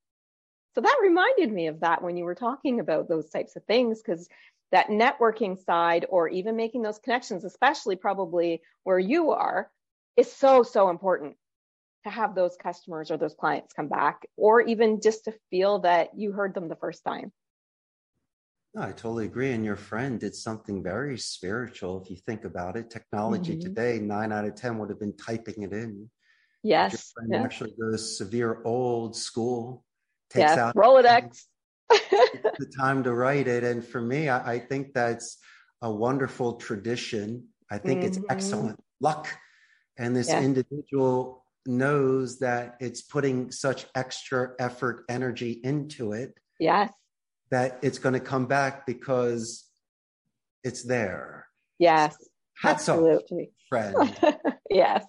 So 0.76 0.82
that 0.82 1.00
reminded 1.02 1.52
me 1.52 1.68
of 1.68 1.80
that 1.80 2.02
when 2.02 2.18
you 2.18 2.26
were 2.26 2.36
talking 2.36 2.80
about 2.80 3.08
those 3.08 3.30
types 3.30 3.56
of 3.56 3.64
things, 3.66 4.02
because 4.02 4.28
that 4.72 4.88
networking 4.88 5.64
side 5.64 6.06
or 6.10 6.28
even 6.28 6.56
making 6.56 6.82
those 6.82 7.00
connections, 7.00 7.46
especially 7.46 7.96
probably 7.96 8.62
where 8.84 9.00
you 9.00 9.32
are, 9.32 9.70
is 10.18 10.32
so, 10.32 10.64
so 10.64 10.90
important 10.90 11.36
to 12.10 12.16
have 12.16 12.36
those 12.36 12.56
customers 12.62 13.12
or 13.12 13.18
those 13.18 13.36
clients 13.36 13.74
come 13.74 13.88
back, 13.88 14.28
or 14.36 14.62
even 14.62 15.02
just 15.02 15.26
to 15.26 15.34
feel 15.50 15.80
that 15.80 16.18
you 16.18 16.32
heard 16.32 16.54
them 16.54 16.68
the 16.68 16.76
first 16.76 17.04
time. 17.04 17.32
No, 18.74 18.84
I 18.84 18.92
totally 18.92 19.26
agree. 19.26 19.52
And 19.52 19.66
your 19.66 19.76
friend 19.76 20.20
did 20.20 20.36
something 20.36 20.84
very 20.84 21.18
spiritual. 21.18 22.02
If 22.02 22.12
you 22.12 22.18
think 22.18 22.46
about 22.46 22.76
it, 22.76 22.90
technology 22.90 23.54
mm-hmm. 23.54 23.62
today, 23.62 24.00
nine 24.00 24.32
out 24.32 24.46
of 24.46 24.56
10 24.56 24.78
would 24.78 24.90
have 24.90 25.00
been 25.00 25.18
typing 25.18 25.64
it 25.64 25.74
in. 25.74 26.10
Yes. 26.62 26.92
Your 26.94 27.28
friend 27.28 27.46
actually 27.46 27.74
goes 27.80 28.18
severe 28.18 28.62
old 28.66 29.16
school, 29.16 29.84
takes 30.30 30.50
yes. 30.50 30.58
out 30.58 30.76
Rolodex. 30.76 31.46
the 31.90 32.72
time 32.78 33.04
to 33.04 33.14
write 33.14 33.48
it. 33.48 33.64
And 33.64 33.84
for 33.84 34.00
me, 34.00 34.30
I, 34.30 34.54
I 34.54 34.60
think 34.60 34.94
that's 34.94 35.38
a 35.82 35.92
wonderful 35.92 36.54
tradition. 36.54 37.48
I 37.72 37.80
think 37.80 38.02
mm-hmm. 38.02 38.08
it's 38.10 38.20
excellent 38.30 38.80
luck 39.02 39.28
and 39.98 40.16
this 40.16 40.30
yeah. 40.30 40.42
individual 40.42 41.44
knows 41.66 42.40
that 42.40 42.78
it's 42.80 43.02
putting 43.02 43.52
such 43.52 43.86
extra 43.96 44.52
effort 44.60 45.06
energy 45.10 45.60
into 45.64 46.14
it 46.14 46.38
yes. 46.60 46.92
that 47.52 47.80
it's 47.82 48.00
going 48.00 48.14
to 48.14 48.20
come 48.20 48.46
back 48.46 48.86
because 48.86 49.66
it's 50.64 50.84
there. 50.84 51.48
Yes. 51.78 52.18
So, 52.62 52.70
absolutely. 52.70 53.52
friend. 53.70 54.16
Yes. 54.72 55.04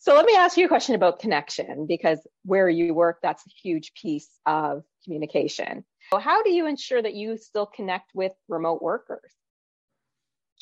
So 0.00 0.14
let 0.14 0.24
me 0.24 0.34
ask 0.34 0.56
you 0.56 0.64
a 0.64 0.68
question 0.68 0.96
about 0.96 1.20
connection 1.20 1.86
because 1.86 2.18
where 2.44 2.68
you 2.68 2.94
work 2.94 3.18
that's 3.22 3.46
a 3.46 3.50
huge 3.62 3.92
piece 3.94 4.28
of 4.44 4.82
communication. 5.04 5.84
So 6.12 6.18
how 6.18 6.42
do 6.42 6.50
you 6.50 6.66
ensure 6.66 7.00
that 7.00 7.14
you 7.14 7.36
still 7.36 7.66
connect 7.66 8.10
with 8.12 8.32
remote 8.48 8.82
workers? 8.82 9.30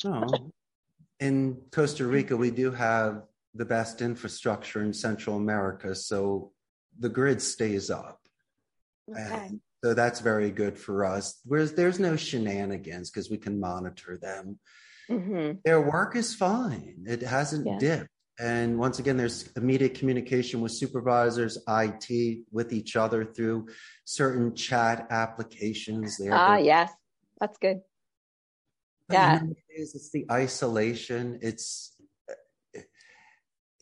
Oh 0.05 0.51
in 1.19 1.57
Costa 1.71 2.05
Rica, 2.05 2.35
we 2.35 2.51
do 2.51 2.71
have 2.71 3.23
the 3.59 3.65
best 3.65 4.01
infrastructure 4.01 4.81
in 4.81 4.93
Central 4.93 5.35
America, 5.35 5.93
so 5.93 6.53
the 6.97 7.09
grid 7.09 7.41
stays 7.41 7.89
up. 7.89 8.21
Okay. 9.11 9.21
And 9.21 9.59
so 9.83 9.93
that's 9.93 10.21
very 10.21 10.49
good 10.49 10.79
for 10.79 11.03
us. 11.03 11.39
Whereas 11.43 11.73
there's 11.73 11.99
no 11.99 12.15
shenanigans 12.15 13.11
because 13.11 13.29
we 13.29 13.37
can 13.37 13.59
monitor 13.59 14.17
them. 14.17 14.59
Mm-hmm. 15.11 15.59
Their 15.65 15.81
work 15.81 16.15
is 16.15 16.33
fine. 16.33 17.03
It 17.05 17.21
hasn't 17.21 17.67
yeah. 17.67 17.77
dipped. 17.79 18.09
And 18.39 18.79
once 18.79 18.99
again, 18.99 19.17
there's 19.17 19.51
immediate 19.57 19.95
communication 19.95 20.61
with 20.61 20.71
supervisors, 20.71 21.57
IT, 21.67 22.45
with 22.51 22.71
each 22.71 22.95
other 22.95 23.25
through 23.25 23.67
certain 24.05 24.55
chat 24.55 25.07
applications. 25.09 26.17
There, 26.17 26.33
ah, 26.33 26.55
yes, 26.55 26.89
that's 27.41 27.57
good 27.57 27.81
yeah 29.11 29.39
it 29.41 29.81
is 29.81 29.95
it's 29.95 30.11
the 30.11 30.25
isolation 30.31 31.39
it's 31.41 31.95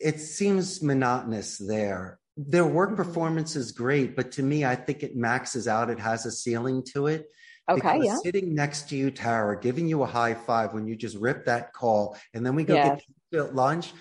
it 0.00 0.20
seems 0.20 0.82
monotonous 0.82 1.58
there 1.58 2.18
their 2.36 2.66
work 2.66 2.90
mm-hmm. 2.90 2.96
performance 2.96 3.56
is 3.56 3.72
great 3.72 4.14
but 4.14 4.32
to 4.32 4.42
me 4.42 4.64
i 4.64 4.74
think 4.74 5.02
it 5.02 5.16
maxes 5.16 5.66
out 5.66 5.90
it 5.90 5.98
has 5.98 6.26
a 6.26 6.30
ceiling 6.30 6.82
to 6.82 7.06
it 7.06 7.26
okay 7.70 8.00
yeah. 8.02 8.16
sitting 8.22 8.54
next 8.54 8.88
to 8.88 8.96
you 8.96 9.10
tara 9.10 9.58
giving 9.60 9.88
you 9.88 10.02
a 10.02 10.06
high 10.06 10.34
five 10.34 10.72
when 10.72 10.86
you 10.86 10.96
just 10.96 11.16
rip 11.16 11.46
that 11.46 11.72
call 11.72 12.16
and 12.34 12.44
then 12.44 12.54
we 12.54 12.64
go 12.64 12.74
yes. 12.74 13.02
get 13.32 13.54
lunch 13.54 13.92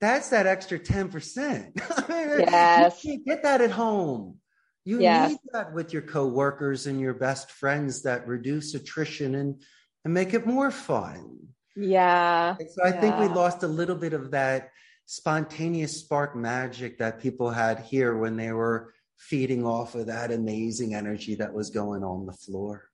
that's 0.00 0.30
that 0.30 0.46
extra 0.46 0.78
10% 0.78 1.72
yes 2.08 3.04
you 3.04 3.22
get 3.24 3.42
that 3.42 3.60
at 3.60 3.70
home 3.70 4.36
you 4.84 5.00
yes. 5.00 5.30
need 5.30 5.38
that 5.52 5.74
with 5.74 5.92
your 5.92 6.02
coworkers 6.02 6.86
and 6.86 6.98
your 6.98 7.12
best 7.12 7.50
friends 7.50 8.02
that 8.02 8.26
reduce 8.26 8.74
attrition 8.74 9.34
and 9.34 9.60
and 10.04 10.14
make 10.14 10.34
it 10.34 10.46
more 10.46 10.70
fun. 10.70 11.38
Yeah. 11.76 12.56
And 12.58 12.70
so 12.70 12.82
I 12.82 12.88
yeah. 12.88 13.00
think 13.00 13.18
we 13.18 13.28
lost 13.28 13.62
a 13.62 13.68
little 13.68 13.96
bit 13.96 14.12
of 14.12 14.30
that 14.32 14.70
spontaneous 15.10 15.98
spark 15.98 16.36
magic 16.36 16.96
that 16.98 17.18
people 17.18 17.50
had 17.50 17.80
here 17.80 18.16
when 18.16 18.36
they 18.36 18.52
were 18.52 18.94
feeding 19.16 19.66
off 19.66 19.96
of 19.96 20.06
that 20.06 20.30
amazing 20.30 20.94
energy 20.94 21.34
that 21.34 21.52
was 21.52 21.70
going 21.70 22.04
on 22.04 22.26
the 22.26 22.32
floor. 22.32 22.84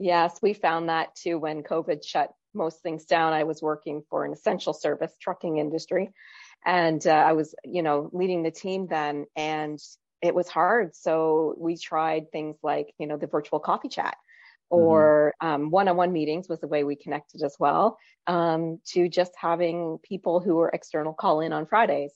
Yes, 0.00 0.40
we 0.42 0.54
found 0.54 0.88
that 0.88 1.14
too 1.14 1.38
when 1.38 1.62
COVID 1.62 2.04
shut 2.04 2.34
most 2.52 2.82
things 2.82 3.04
down. 3.04 3.32
I 3.32 3.44
was 3.44 3.62
working 3.62 4.02
for 4.10 4.24
an 4.24 4.32
essential 4.32 4.72
service 4.72 5.12
trucking 5.20 5.58
industry 5.58 6.10
and 6.66 7.06
uh, 7.06 7.10
I 7.10 7.34
was, 7.34 7.54
you 7.64 7.84
know, 7.84 8.10
leading 8.12 8.42
the 8.42 8.50
team 8.50 8.88
then 8.88 9.26
and 9.36 9.78
it 10.20 10.34
was 10.34 10.48
hard. 10.48 10.96
So 10.96 11.54
we 11.56 11.76
tried 11.76 12.32
things 12.32 12.56
like, 12.64 12.92
you 12.98 13.06
know, 13.06 13.18
the 13.18 13.28
virtual 13.28 13.60
coffee 13.60 13.88
chat 13.88 14.16
Mm-hmm. 14.72 14.84
or 14.84 15.34
um, 15.40 15.70
one-on-one 15.70 16.12
meetings 16.12 16.48
was 16.48 16.60
the 16.60 16.66
way 16.66 16.82
we 16.82 16.96
connected 16.96 17.42
as 17.42 17.56
well 17.58 17.98
um, 18.26 18.80
to 18.86 19.08
just 19.08 19.32
having 19.36 19.98
people 20.02 20.40
who 20.40 20.58
are 20.60 20.70
external 20.70 21.12
call 21.12 21.40
in 21.40 21.52
on 21.52 21.66
fridays 21.66 22.12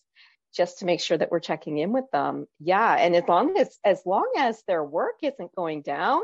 just 0.55 0.79
to 0.79 0.87
make 0.87 1.01
sure 1.01 1.19
that 1.19 1.31
we're 1.31 1.41
checking 1.41 1.77
in 1.77 1.93
with 1.93 2.11
them. 2.13 2.47
Yeah 2.61 2.95
and 2.95 3.15
as 3.15 3.25
long 3.29 3.59
as 3.59 3.79
as 3.85 4.01
long 4.07 4.33
as 4.39 4.63
their 4.67 4.83
work 4.83 5.17
isn't 5.23 5.55
going 5.55 5.83
down 5.83 6.23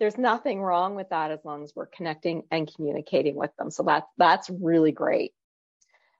there's 0.00 0.18
nothing 0.18 0.60
wrong 0.60 0.96
with 0.96 1.08
that 1.10 1.30
as 1.30 1.40
long 1.44 1.64
as 1.64 1.72
we're 1.74 1.86
connecting 1.86 2.42
and 2.50 2.72
communicating 2.74 3.36
with 3.36 3.50
them. 3.56 3.70
So 3.70 3.84
that's 3.84 4.06
that's 4.18 4.50
really 4.50 4.92
great. 4.92 5.32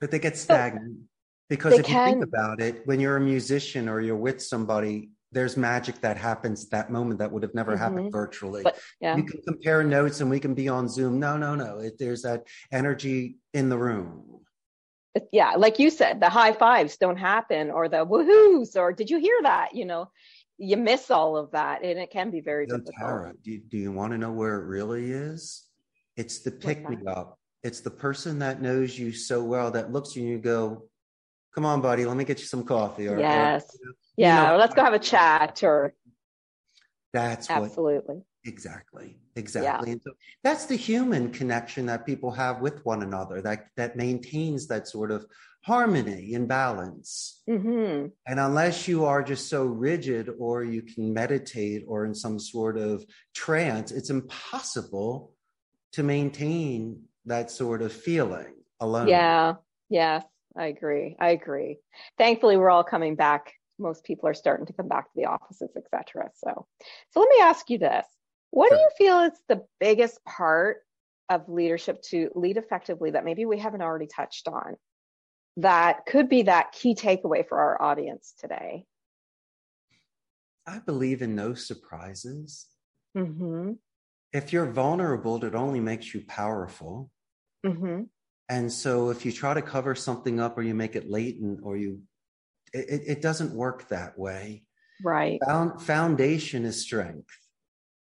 But 0.00 0.10
they 0.10 0.18
get 0.18 0.36
stagnant 0.36 0.96
so 0.96 1.06
because 1.48 1.74
if 1.74 1.86
can, 1.86 2.06
you 2.06 2.14
think 2.14 2.24
about 2.24 2.60
it 2.60 2.86
when 2.86 3.00
you're 3.00 3.16
a 3.16 3.20
musician 3.20 3.88
or 3.88 4.00
you're 4.00 4.16
with 4.16 4.42
somebody 4.42 5.10
there's 5.34 5.56
magic 5.56 6.00
that 6.00 6.16
happens 6.16 6.68
that 6.68 6.90
moment 6.90 7.18
that 7.18 7.30
would 7.30 7.42
have 7.42 7.54
never 7.54 7.72
mm-hmm. 7.72 7.82
happened 7.82 8.12
virtually. 8.12 8.62
But, 8.62 8.78
yeah. 9.00 9.16
You 9.16 9.24
can 9.24 9.42
compare 9.42 9.82
notes 9.82 10.20
and 10.20 10.30
we 10.30 10.40
can 10.40 10.54
be 10.54 10.68
on 10.68 10.88
Zoom. 10.88 11.18
No, 11.18 11.36
no, 11.36 11.54
no. 11.54 11.80
It, 11.80 11.98
there's 11.98 12.22
that 12.22 12.46
energy 12.72 13.36
in 13.52 13.68
the 13.68 13.76
room. 13.76 14.40
Yeah, 15.30 15.52
like 15.56 15.78
you 15.78 15.90
said, 15.90 16.20
the 16.20 16.28
high 16.28 16.52
fives 16.52 16.96
don't 16.96 17.16
happen 17.16 17.70
or 17.70 17.88
the 17.88 18.04
woohoos 18.04 18.76
or 18.76 18.92
did 18.92 19.10
you 19.10 19.18
hear 19.18 19.38
that? 19.42 19.74
You 19.74 19.84
know, 19.84 20.10
you 20.58 20.76
miss 20.76 21.10
all 21.10 21.36
of 21.36 21.50
that 21.52 21.84
and 21.84 21.98
it 21.98 22.10
can 22.10 22.30
be 22.30 22.40
very 22.40 22.66
difficult. 22.66 22.94
Tara, 22.98 23.32
do, 23.42 23.58
do 23.58 23.76
you 23.76 23.92
want 23.92 24.12
to 24.12 24.18
know 24.18 24.32
where 24.32 24.60
it 24.60 24.66
really 24.66 25.12
is? 25.12 25.64
It's 26.16 26.40
the 26.40 26.50
pick 26.50 26.88
me 26.88 26.96
up. 27.06 27.38
It's 27.62 27.80
the 27.80 27.90
person 27.90 28.40
that 28.40 28.60
knows 28.60 28.98
you 28.98 29.12
so 29.12 29.42
well 29.42 29.70
that 29.72 29.92
looks 29.92 30.10
at 30.10 30.16
you 30.16 30.22
and 30.22 30.30
you 30.32 30.38
go, 30.38 30.88
come 31.54 31.64
on, 31.64 31.80
buddy, 31.80 32.04
let 32.04 32.16
me 32.16 32.24
get 32.24 32.40
you 32.40 32.46
some 32.46 32.64
coffee. 32.64 33.08
Or, 33.08 33.18
yes. 33.18 33.62
Or, 33.62 33.78
you 33.80 33.86
know, 33.86 33.92
yeah. 34.16 34.42
You 34.42 34.48
know, 34.50 34.56
let's 34.58 34.74
go 34.74 34.84
have 34.84 34.94
a 34.94 34.98
chat 34.98 35.62
or. 35.62 35.94
That's 37.12 37.48
absolutely. 37.48 38.16
What, 38.16 38.24
exactly. 38.44 39.18
Exactly. 39.36 39.88
Yeah. 39.88 39.92
And 39.92 40.02
so 40.02 40.12
that's 40.42 40.66
the 40.66 40.76
human 40.76 41.30
connection 41.30 41.86
that 41.86 42.04
people 42.06 42.30
have 42.32 42.60
with 42.60 42.84
one 42.84 43.02
another 43.02 43.40
that, 43.42 43.66
that 43.76 43.96
maintains 43.96 44.66
that 44.68 44.88
sort 44.88 45.10
of 45.10 45.24
harmony 45.64 46.34
and 46.34 46.46
balance. 46.46 47.42
Mm-hmm. 47.48 48.08
And 48.26 48.40
unless 48.40 48.86
you 48.86 49.04
are 49.04 49.22
just 49.22 49.48
so 49.48 49.64
rigid 49.64 50.28
or 50.38 50.64
you 50.64 50.82
can 50.82 51.14
meditate 51.14 51.84
or 51.86 52.04
in 52.04 52.14
some 52.14 52.38
sort 52.38 52.78
of 52.78 53.04
trance, 53.32 53.92
it's 53.92 54.10
impossible 54.10 55.32
to 55.92 56.02
maintain 56.02 57.02
that 57.26 57.50
sort 57.50 57.80
of 57.80 57.92
feeling 57.92 58.54
alone. 58.80 59.08
Yeah. 59.08 59.54
Yes. 59.88 60.24
I 60.56 60.66
agree. 60.66 61.16
I 61.18 61.30
agree. 61.30 61.78
Thankfully, 62.18 62.56
we're 62.56 62.70
all 62.70 62.84
coming 62.84 63.16
back. 63.16 63.52
Most 63.78 64.04
people 64.04 64.28
are 64.28 64.34
starting 64.34 64.66
to 64.66 64.72
come 64.72 64.88
back 64.88 65.04
to 65.04 65.12
the 65.16 65.26
offices, 65.26 65.70
etc. 65.76 66.30
So, 66.34 66.66
so 67.10 67.20
let 67.20 67.28
me 67.28 67.38
ask 67.40 67.68
you 67.70 67.78
this: 67.78 68.06
What 68.50 68.68
sure. 68.68 68.76
do 68.76 68.82
you 68.82 68.90
feel 68.96 69.20
is 69.20 69.38
the 69.48 69.64
biggest 69.80 70.24
part 70.24 70.78
of 71.28 71.48
leadership 71.48 72.02
to 72.02 72.30
lead 72.34 72.56
effectively 72.56 73.10
that 73.12 73.24
maybe 73.24 73.46
we 73.46 73.58
haven't 73.58 73.82
already 73.82 74.06
touched 74.06 74.48
on? 74.48 74.76
That 75.58 76.06
could 76.06 76.28
be 76.28 76.42
that 76.42 76.72
key 76.72 76.94
takeaway 76.94 77.46
for 77.46 77.58
our 77.58 77.80
audience 77.80 78.34
today. 78.38 78.84
I 80.66 80.78
believe 80.78 81.22
in 81.22 81.34
no 81.34 81.54
surprises. 81.54 82.66
Mm-hmm. 83.16 83.72
If 84.32 84.52
you're 84.52 84.70
vulnerable, 84.70 85.42
it 85.44 85.54
only 85.54 85.80
makes 85.80 86.12
you 86.14 86.24
powerful. 86.26 87.10
Mm-hmm. 87.64 88.04
And 88.48 88.72
so 88.72 89.10
if 89.10 89.24
you 89.24 89.32
try 89.32 89.54
to 89.54 89.62
cover 89.62 89.94
something 89.94 90.40
up 90.40 90.58
or 90.58 90.62
you 90.62 90.74
make 90.74 90.96
it 90.96 91.08
latent 91.08 91.60
or 91.62 91.76
you, 91.76 92.02
it, 92.74 93.02
it 93.06 93.22
doesn't 93.22 93.54
work 93.54 93.88
that 93.88 94.18
way. 94.18 94.64
Right. 95.02 95.40
Found, 95.46 95.80
foundation 95.82 96.64
is 96.64 96.80
strength. 96.80 97.30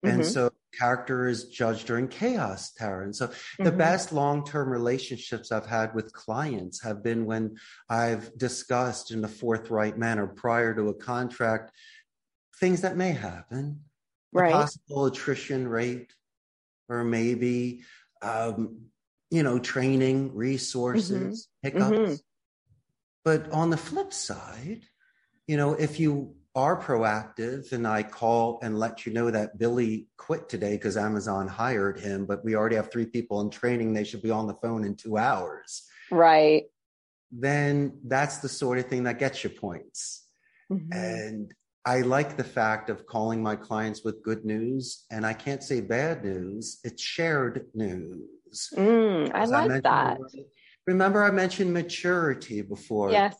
Mm-hmm. 0.04 0.20
And 0.20 0.26
so 0.26 0.50
character 0.78 1.28
is 1.28 1.46
judged 1.48 1.86
during 1.86 2.08
chaos, 2.08 2.72
Tara. 2.72 3.04
And 3.04 3.16
so 3.16 3.28
the 3.58 3.64
mm-hmm. 3.64 3.78
best 3.78 4.12
long 4.12 4.44
term 4.44 4.68
relationships 4.68 5.50
I've 5.50 5.66
had 5.66 5.94
with 5.94 6.12
clients 6.12 6.82
have 6.82 7.02
been 7.02 7.24
when 7.24 7.56
I've 7.88 8.36
discussed 8.36 9.10
in 9.10 9.24
a 9.24 9.28
forthright 9.28 9.96
manner 9.96 10.26
prior 10.26 10.74
to 10.74 10.88
a 10.88 10.94
contract 10.94 11.72
things 12.60 12.82
that 12.82 12.96
may 12.96 13.12
happen, 13.12 13.80
right. 14.32 14.52
possible 14.52 15.06
attrition 15.06 15.66
rate, 15.66 16.12
or 16.88 17.02
maybe 17.02 17.82
um, 18.22 18.86
you 19.30 19.42
know, 19.42 19.58
training, 19.58 20.34
resources, 20.34 21.48
mm-hmm. 21.64 21.78
hiccups. 21.78 22.22
But 23.24 23.50
on 23.50 23.70
the 23.70 23.76
flip 23.76 24.12
side, 24.12 24.82
you 25.46 25.56
know, 25.56 25.74
if 25.74 25.98
you 25.98 26.34
are 26.54 26.80
proactive 26.80 27.72
and 27.72 27.86
I 27.86 28.02
call 28.02 28.60
and 28.62 28.78
let 28.78 29.06
you 29.06 29.12
know 29.12 29.30
that 29.30 29.58
Billy 29.58 30.06
quit 30.16 30.48
today 30.48 30.76
because 30.76 30.96
Amazon 30.96 31.48
hired 31.48 31.98
him, 31.98 32.26
but 32.26 32.44
we 32.44 32.54
already 32.54 32.76
have 32.76 32.92
three 32.92 33.06
people 33.06 33.40
in 33.40 33.50
training, 33.50 33.92
they 33.92 34.04
should 34.04 34.22
be 34.22 34.30
on 34.30 34.46
the 34.46 34.54
phone 34.54 34.84
in 34.84 34.94
two 34.94 35.16
hours. 35.16 35.84
Right. 36.10 36.64
Then 37.32 37.98
that's 38.04 38.38
the 38.38 38.48
sort 38.48 38.78
of 38.78 38.86
thing 38.86 39.04
that 39.04 39.18
gets 39.18 39.42
you 39.42 39.50
points. 39.50 40.24
Mm-hmm. 40.70 40.92
And 40.92 41.54
I 41.84 42.02
like 42.02 42.36
the 42.36 42.44
fact 42.44 42.88
of 42.88 43.06
calling 43.06 43.42
my 43.42 43.56
clients 43.56 44.04
with 44.04 44.22
good 44.22 44.44
news, 44.44 45.04
and 45.10 45.26
I 45.26 45.32
can't 45.34 45.62
say 45.62 45.80
bad 45.80 46.24
news, 46.24 46.78
it's 46.84 47.02
shared 47.02 47.66
news. 47.74 48.70
Mm, 48.74 49.34
I 49.34 49.44
like 49.44 49.70
I 49.70 49.80
that. 49.80 50.18
Remember, 50.86 51.22
I 51.22 51.30
mentioned 51.30 51.72
maturity 51.72 52.62
before. 52.62 53.10
Yes. 53.10 53.36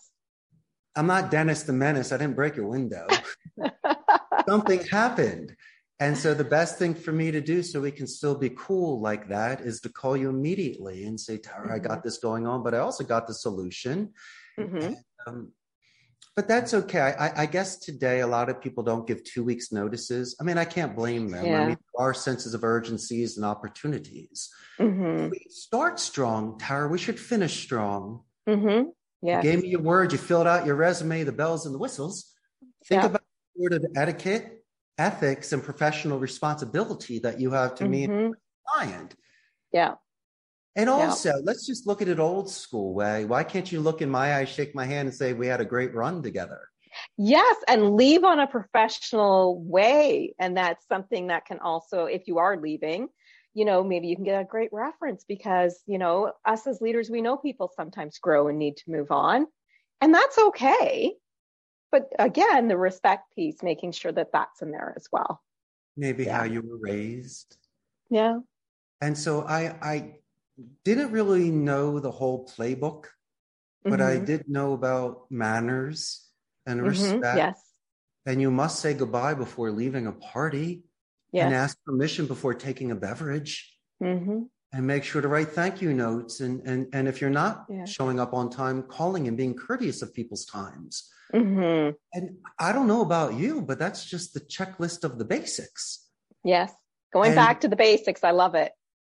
I'm 0.96 1.06
not 1.06 1.30
Dennis 1.30 1.64
the 1.64 1.72
Menace. 1.72 2.12
I 2.12 2.18
didn't 2.18 2.36
break 2.36 2.56
your 2.56 2.68
window. 2.68 3.06
Something 4.48 4.84
happened. 4.84 5.54
And 6.00 6.16
so 6.16 6.34
the 6.34 6.44
best 6.44 6.78
thing 6.78 6.94
for 6.94 7.12
me 7.12 7.30
to 7.30 7.40
do 7.40 7.62
so 7.62 7.80
we 7.80 7.90
can 7.90 8.06
still 8.06 8.34
be 8.34 8.50
cool 8.50 9.00
like 9.00 9.28
that 9.28 9.60
is 9.60 9.80
to 9.82 9.88
call 9.88 10.16
you 10.16 10.28
immediately 10.28 11.04
and 11.04 11.18
say, 11.18 11.38
Tara, 11.38 11.66
mm-hmm. 11.66 11.74
I 11.74 11.78
got 11.78 11.98
mm-hmm. 11.98 12.00
this 12.08 12.18
going 12.18 12.46
on, 12.46 12.62
but 12.62 12.74
I 12.74 12.78
also 12.78 13.04
got 13.04 13.26
the 13.26 13.34
solution. 13.34 14.12
Mm-hmm. 14.58 14.76
And, 14.76 14.96
um, 15.26 15.52
but 16.36 16.48
that's 16.48 16.74
okay. 16.74 17.14
I, 17.18 17.42
I, 17.42 17.46
guess 17.46 17.76
today 17.76 18.20
a 18.20 18.26
lot 18.26 18.48
of 18.48 18.60
people 18.60 18.82
don't 18.82 19.06
give 19.06 19.22
two 19.22 19.44
weeks 19.44 19.70
notices. 19.70 20.36
I 20.40 20.44
mean, 20.44 20.58
I 20.58 20.64
can't 20.64 20.96
blame 20.96 21.30
them. 21.30 21.46
Yeah. 21.46 21.60
I 21.60 21.66
mean, 21.66 21.76
there 21.76 22.06
are 22.06 22.12
senses 22.12 22.54
of 22.54 22.64
urgencies 22.64 23.36
and 23.36 23.46
opportunities. 23.46 24.50
Mm-hmm. 24.80 25.30
we 25.30 25.46
start 25.48 26.00
strong, 26.00 26.58
Tara. 26.58 26.88
We 26.88 26.98
should 26.98 27.20
finish 27.20 27.62
strong. 27.62 28.22
Mm-hmm. 28.48 28.88
Yeah. 29.22 29.36
You 29.38 29.42
gave 29.42 29.62
me 29.62 29.68
your 29.68 29.82
word. 29.82 30.12
You 30.12 30.18
filled 30.18 30.46
out 30.46 30.66
your 30.66 30.74
resume, 30.74 31.22
the 31.22 31.32
bells 31.32 31.66
and 31.66 31.74
the 31.74 31.78
whistles. 31.78 32.32
Think 32.86 33.02
yeah. 33.02 33.08
about 33.08 33.22
the 33.54 33.62
word 33.62 33.72
of 33.72 33.86
etiquette, 33.96 34.64
ethics, 34.98 35.52
and 35.52 35.62
professional 35.62 36.18
responsibility 36.18 37.20
that 37.20 37.40
you 37.40 37.52
have 37.52 37.76
to 37.76 37.84
mm-hmm. 37.84 37.90
me 37.90 38.04
and 38.04 38.34
client. 38.66 39.14
Yeah. 39.72 39.94
And 40.76 40.90
also, 40.90 41.28
yeah. 41.30 41.40
let's 41.44 41.66
just 41.66 41.86
look 41.86 42.02
at 42.02 42.08
it 42.08 42.18
old 42.18 42.50
school 42.50 42.94
way. 42.94 43.24
Why 43.24 43.44
can't 43.44 43.70
you 43.70 43.80
look 43.80 44.02
in 44.02 44.10
my 44.10 44.34
eyes, 44.34 44.48
shake 44.48 44.74
my 44.74 44.84
hand, 44.84 45.08
and 45.08 45.16
say 45.16 45.32
we 45.32 45.46
had 45.46 45.60
a 45.60 45.64
great 45.64 45.94
run 45.94 46.22
together? 46.22 46.60
Yes, 47.16 47.56
and 47.68 47.94
leave 47.94 48.24
on 48.24 48.40
a 48.40 48.46
professional 48.46 49.60
way. 49.62 50.34
And 50.38 50.56
that's 50.56 50.86
something 50.88 51.28
that 51.28 51.44
can 51.44 51.60
also, 51.60 52.06
if 52.06 52.26
you 52.26 52.38
are 52.38 52.56
leaving, 52.56 53.08
you 53.52 53.64
know, 53.64 53.84
maybe 53.84 54.08
you 54.08 54.16
can 54.16 54.24
get 54.24 54.40
a 54.40 54.44
great 54.44 54.70
reference 54.72 55.24
because, 55.26 55.80
you 55.86 55.98
know, 55.98 56.32
us 56.44 56.66
as 56.66 56.80
leaders, 56.80 57.08
we 57.08 57.22
know 57.22 57.36
people 57.36 57.70
sometimes 57.76 58.18
grow 58.18 58.48
and 58.48 58.58
need 58.58 58.76
to 58.78 58.90
move 58.90 59.12
on. 59.12 59.46
And 60.00 60.12
that's 60.12 60.38
okay. 60.38 61.14
But 61.92 62.12
again, 62.18 62.66
the 62.66 62.76
respect 62.76 63.32
piece, 63.36 63.62
making 63.62 63.92
sure 63.92 64.10
that 64.10 64.32
that's 64.32 64.60
in 64.60 64.72
there 64.72 64.92
as 64.96 65.06
well. 65.12 65.40
Maybe 65.96 66.24
yeah. 66.24 66.38
how 66.38 66.44
you 66.44 66.62
were 66.62 66.78
raised. 66.80 67.56
Yeah. 68.10 68.40
And 69.00 69.16
so 69.16 69.42
I, 69.42 69.76
I 69.80 70.14
didn't 70.84 71.10
really 71.10 71.50
know 71.50 71.98
the 71.98 72.10
whole 72.10 72.46
playbook, 72.46 73.06
but 73.82 74.00
mm-hmm. 74.00 74.22
I 74.22 74.24
did 74.24 74.48
know 74.48 74.72
about 74.72 75.30
manners 75.30 76.24
and 76.66 76.80
mm-hmm. 76.80 76.88
respect. 76.88 77.36
Yes. 77.36 77.60
And 78.26 78.40
you 78.40 78.50
must 78.50 78.80
say 78.80 78.94
goodbye 78.94 79.34
before 79.34 79.70
leaving 79.70 80.06
a 80.06 80.12
party 80.12 80.84
yes. 81.32 81.44
and 81.44 81.54
ask 81.54 81.76
permission 81.84 82.26
before 82.26 82.54
taking 82.54 82.90
a 82.90 82.94
beverage. 82.94 83.70
Mm-hmm. 84.02 84.44
And 84.72 84.88
make 84.88 85.04
sure 85.04 85.22
to 85.22 85.28
write 85.28 85.50
thank 85.50 85.80
you 85.80 85.92
notes. 85.92 86.40
And, 86.40 86.66
and, 86.66 86.88
and 86.92 87.06
if 87.06 87.20
you're 87.20 87.30
not 87.30 87.66
yeah. 87.70 87.84
showing 87.84 88.18
up 88.18 88.34
on 88.34 88.50
time, 88.50 88.82
calling 88.82 89.28
and 89.28 89.36
being 89.36 89.54
courteous 89.54 90.02
of 90.02 90.12
people's 90.12 90.44
times. 90.46 91.08
Mm-hmm. 91.32 91.90
And 92.12 92.36
I 92.58 92.72
don't 92.72 92.88
know 92.88 93.00
about 93.00 93.34
you, 93.34 93.62
but 93.62 93.78
that's 93.78 94.04
just 94.04 94.34
the 94.34 94.40
checklist 94.40 95.04
of 95.04 95.18
the 95.18 95.24
basics. 95.24 96.08
Yes. 96.42 96.72
Going 97.12 97.28
and, 97.28 97.36
back 97.36 97.60
to 97.60 97.68
the 97.68 97.76
basics. 97.76 98.24
I 98.24 98.32
love 98.32 98.56
it 98.56 98.72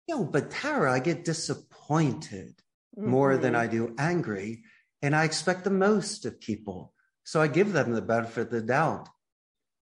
you 0.09 0.15
know, 0.15 0.25
but 0.25 0.49
Tara, 0.49 0.91
I 0.91 0.99
get 0.99 1.23
disappointed 1.23 2.55
mm-hmm. 2.97 3.09
more 3.09 3.37
than 3.37 3.53
mm-hmm. 3.53 3.61
I 3.61 3.67
do 3.67 3.95
angry, 3.99 4.63
and 5.03 5.15
I 5.15 5.23
expect 5.23 5.63
the 5.63 5.69
most 5.69 6.25
of 6.25 6.41
people. 6.41 6.93
So 7.23 7.39
I 7.39 7.47
give 7.47 7.73
them 7.73 7.91
the 7.91 8.01
benefit 8.01 8.47
of 8.47 8.49
the 8.49 8.61
doubt. 8.61 9.07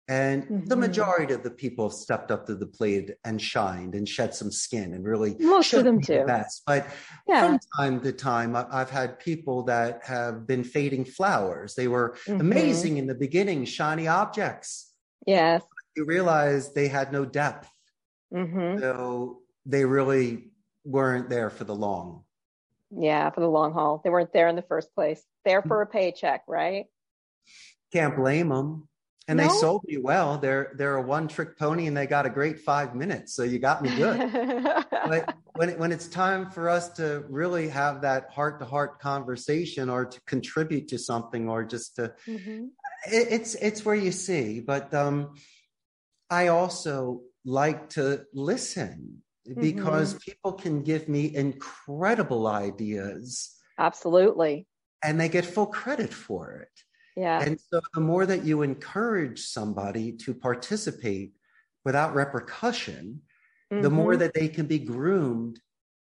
And 0.08 0.42
mm-hmm. 0.42 0.66
the 0.66 0.76
majority 0.76 1.32
of 1.32 1.42
the 1.42 1.50
people 1.50 1.88
have 1.88 1.96
stepped 1.96 2.30
up 2.30 2.46
to 2.46 2.54
the 2.54 2.66
plate 2.66 3.12
and 3.24 3.40
shined 3.40 3.94
and 3.94 4.06
shed 4.06 4.34
some 4.34 4.50
skin 4.50 4.92
and 4.92 5.06
really 5.06 5.36
most 5.38 5.72
of 5.72 5.84
them. 5.84 6.00
The 6.00 6.24
best. 6.26 6.64
But 6.66 6.86
yeah. 7.26 7.46
from 7.46 7.60
time 7.78 8.00
to 8.02 8.12
time, 8.12 8.54
I've 8.56 8.90
had 8.90 9.20
people 9.20 9.62
that 9.64 10.04
have 10.04 10.46
been 10.46 10.64
fading 10.64 11.06
flowers. 11.06 11.76
They 11.76 11.88
were 11.88 12.16
mm-hmm. 12.26 12.40
amazing 12.40 12.98
in 12.98 13.06
the 13.06 13.14
beginning, 13.14 13.64
shiny 13.64 14.06
objects. 14.06 14.92
Yes. 15.26 15.62
You 15.96 16.04
realize 16.04 16.74
they 16.74 16.88
had 16.88 17.10
no 17.10 17.24
depth. 17.24 17.70
Mm-hmm. 18.34 18.80
So 18.80 19.39
they 19.66 19.84
really 19.84 20.50
weren't 20.84 21.28
there 21.28 21.50
for 21.50 21.64
the 21.64 21.74
long. 21.74 22.24
Yeah, 22.90 23.30
for 23.30 23.40
the 23.40 23.48
long 23.48 23.72
haul. 23.72 24.00
They 24.02 24.10
weren't 24.10 24.32
there 24.32 24.48
in 24.48 24.56
the 24.56 24.62
first 24.62 24.94
place. 24.94 25.22
There 25.44 25.62
for 25.62 25.80
a 25.82 25.86
paycheck, 25.86 26.42
right? 26.48 26.86
Can't 27.92 28.16
blame 28.16 28.48
them. 28.48 28.88
And 29.28 29.36
no? 29.36 29.44
they 29.44 29.48
sold 29.54 29.82
me 29.86 29.96
well. 29.96 30.38
They're 30.38 30.72
they're 30.76 30.96
a 30.96 31.02
one 31.02 31.28
trick 31.28 31.56
pony, 31.56 31.86
and 31.86 31.96
they 31.96 32.06
got 32.06 32.26
a 32.26 32.30
great 32.30 32.58
five 32.58 32.96
minutes. 32.96 33.32
So 33.34 33.44
you 33.44 33.60
got 33.60 33.80
me 33.80 33.94
good. 33.94 34.32
but 34.90 35.34
when 35.54 35.68
it, 35.70 35.78
when 35.78 35.92
it's 35.92 36.08
time 36.08 36.50
for 36.50 36.68
us 36.68 36.88
to 36.94 37.24
really 37.28 37.68
have 37.68 38.02
that 38.02 38.30
heart 38.30 38.58
to 38.58 38.64
heart 38.64 38.98
conversation, 38.98 39.88
or 39.88 40.06
to 40.06 40.20
contribute 40.22 40.88
to 40.88 40.98
something, 40.98 41.48
or 41.48 41.62
just 41.62 41.94
to, 41.96 42.12
mm-hmm. 42.26 42.66
it's 43.06 43.54
it's 43.54 43.84
where 43.84 43.94
you 43.94 44.10
see, 44.10 44.58
but 44.58 44.92
um, 44.94 45.34
I 46.28 46.48
also 46.48 47.20
like 47.44 47.90
to 47.90 48.24
listen 48.34 49.22
because 49.58 50.14
mm-hmm. 50.14 50.30
people 50.30 50.52
can 50.52 50.82
give 50.82 51.08
me 51.08 51.34
incredible 51.34 52.46
ideas. 52.46 53.56
Absolutely. 53.78 54.66
And 55.02 55.20
they 55.20 55.28
get 55.28 55.44
full 55.44 55.66
credit 55.66 56.12
for 56.12 56.52
it. 56.52 56.68
Yeah. 57.16 57.42
And 57.42 57.58
so 57.58 57.80
the 57.94 58.00
more 58.00 58.26
that 58.26 58.44
you 58.44 58.62
encourage 58.62 59.40
somebody 59.40 60.12
to 60.18 60.34
participate 60.34 61.32
without 61.84 62.14
repercussion, 62.14 63.22
mm-hmm. 63.72 63.82
the 63.82 63.90
more 63.90 64.16
that 64.16 64.34
they 64.34 64.48
can 64.48 64.66
be 64.66 64.78
groomed 64.78 65.60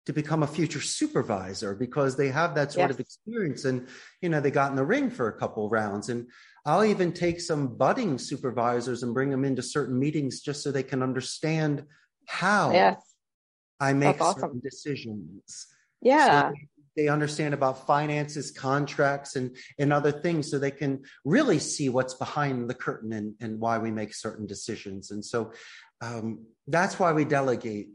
to 0.08 0.14
become 0.14 0.42
a 0.42 0.48
future 0.48 0.80
supervisor 0.80 1.76
because 1.76 2.16
they 2.16 2.30
have 2.30 2.56
that 2.56 2.72
sort 2.72 2.90
yes. 2.90 2.92
of 2.92 3.00
experience 3.02 3.66
and 3.66 3.90
you 4.22 4.30
know 4.30 4.40
they 4.40 4.50
got 4.50 4.70
in 4.70 4.78
the 4.78 4.86
ring 4.86 5.10
for 5.12 5.28
a 5.28 5.38
couple 5.38 5.70
rounds 5.70 6.08
and 6.08 6.30
i'll 6.66 6.86
even 6.86 7.12
take 7.12 7.42
some 7.42 7.76
budding 7.76 8.18
supervisors 8.18 9.04
and 9.04 9.14
bring 9.14 9.30
them 9.30 9.44
into 9.44 9.62
certain 9.62 10.00
meetings 10.00 10.40
just 10.40 10.64
so 10.64 10.72
they 10.72 10.82
can 10.82 11.04
understand 11.04 11.84
how 12.26 12.72
yes. 12.72 13.16
I 13.80 13.94
make 13.94 14.18
That's 14.18 14.36
certain 14.36 14.50
awesome. 14.50 14.62
decisions 14.64 15.68
yeah 16.02 16.50
so 16.50 16.56
they 16.96 17.10
understand 17.10 17.54
about 17.54 17.86
finances 17.86 18.52
contracts 18.52 19.36
and 19.36 19.56
and 19.78 19.94
other 19.94 20.12
things 20.12 20.50
so 20.50 20.58
they 20.58 20.72
can 20.72 21.04
really 21.26 21.60
see 21.60 21.90
what's 21.90 22.16
behind 22.16 22.70
the 22.70 22.74
curtain 22.74 23.14
and, 23.14 23.36
and 23.40 23.60
why 23.60 23.78
we 23.78 23.92
make 23.92 24.14
certain 24.14 24.48
decisions 24.48 25.12
and 25.12 25.24
so 25.24 25.52
um, 26.02 26.46
that's 26.68 27.00
why 27.00 27.12
we 27.12 27.26
delegate 27.26 27.88